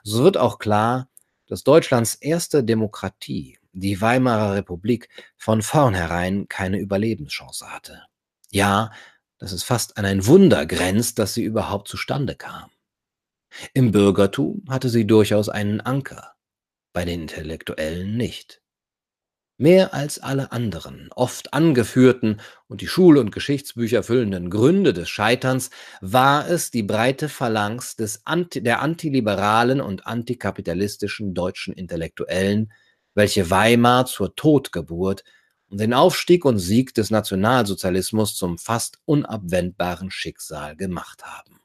so 0.04 0.24
wird 0.24 0.38
auch 0.38 0.60
klar, 0.60 1.10
dass 1.48 1.64
Deutschlands 1.64 2.16
erste 2.16 2.64
Demokratie, 2.64 3.58
die 3.74 4.02
Weimarer 4.02 4.56
Republik, 4.56 5.10
von 5.38 5.62
vornherein 5.62 6.48
keine 6.48 6.80
Überlebenschance 6.80 7.72
hatte. 7.72 8.04
Ja, 8.52 8.92
dass 9.40 9.52
es 9.52 9.64
fast 9.64 9.98
an 9.98 10.06
ein 10.06 10.26
Wunder 10.26 10.66
grenzt, 10.66 11.20
dass 11.20 11.34
sie 11.34 11.44
überhaupt 11.44 11.88
zustande 11.88 12.36
kam. 12.36 12.70
Im 13.74 13.92
Bürgertum 13.92 14.64
hatte 14.70 14.90
sie 14.90 15.06
durchaus 15.06 15.50
einen 15.50 15.82
Anker, 15.82 16.36
bei 16.94 17.06
den 17.06 17.22
Intellektuellen 17.22 18.18
nicht. 18.18 18.62
Mehr 19.60 19.96
als 19.96 20.20
alle 20.20 20.52
anderen, 20.52 21.10
oft 21.16 21.52
angeführten 21.52 22.42
und 22.68 22.82
die 22.82 22.88
Schul- 22.88 23.18
und 23.18 23.32
Geschichtsbücher 23.32 24.04
füllenden 24.04 24.52
Gründe 24.52 24.94
des 24.94 25.10
Scheiterns 25.10 25.72
war 26.00 26.48
es 26.48 26.70
die 26.70 26.84
breite 26.84 27.28
Phalanx 27.28 27.96
des 27.96 28.22
Anti 28.24 28.62
der 28.62 28.84
antiliberalen 28.84 29.82
und 29.82 30.06
antikapitalistischen 30.06 31.34
deutschen 31.34 31.74
Intellektuellen, 31.74 32.72
welche 33.16 33.50
Weimar 33.50 34.06
zur 34.06 34.36
Totgeburt 34.36 35.24
und 35.70 35.80
den 35.80 35.96
Aufstieg 35.96 36.46
und 36.46 36.60
Sieg 36.60 36.94
des 36.94 37.10
Nationalsozialismus 37.10 38.36
zum 38.36 38.60
fast 38.60 39.00
unabwendbaren 39.06 40.12
Schicksal 40.12 40.76
gemacht 40.76 41.24
haben. 41.26 41.60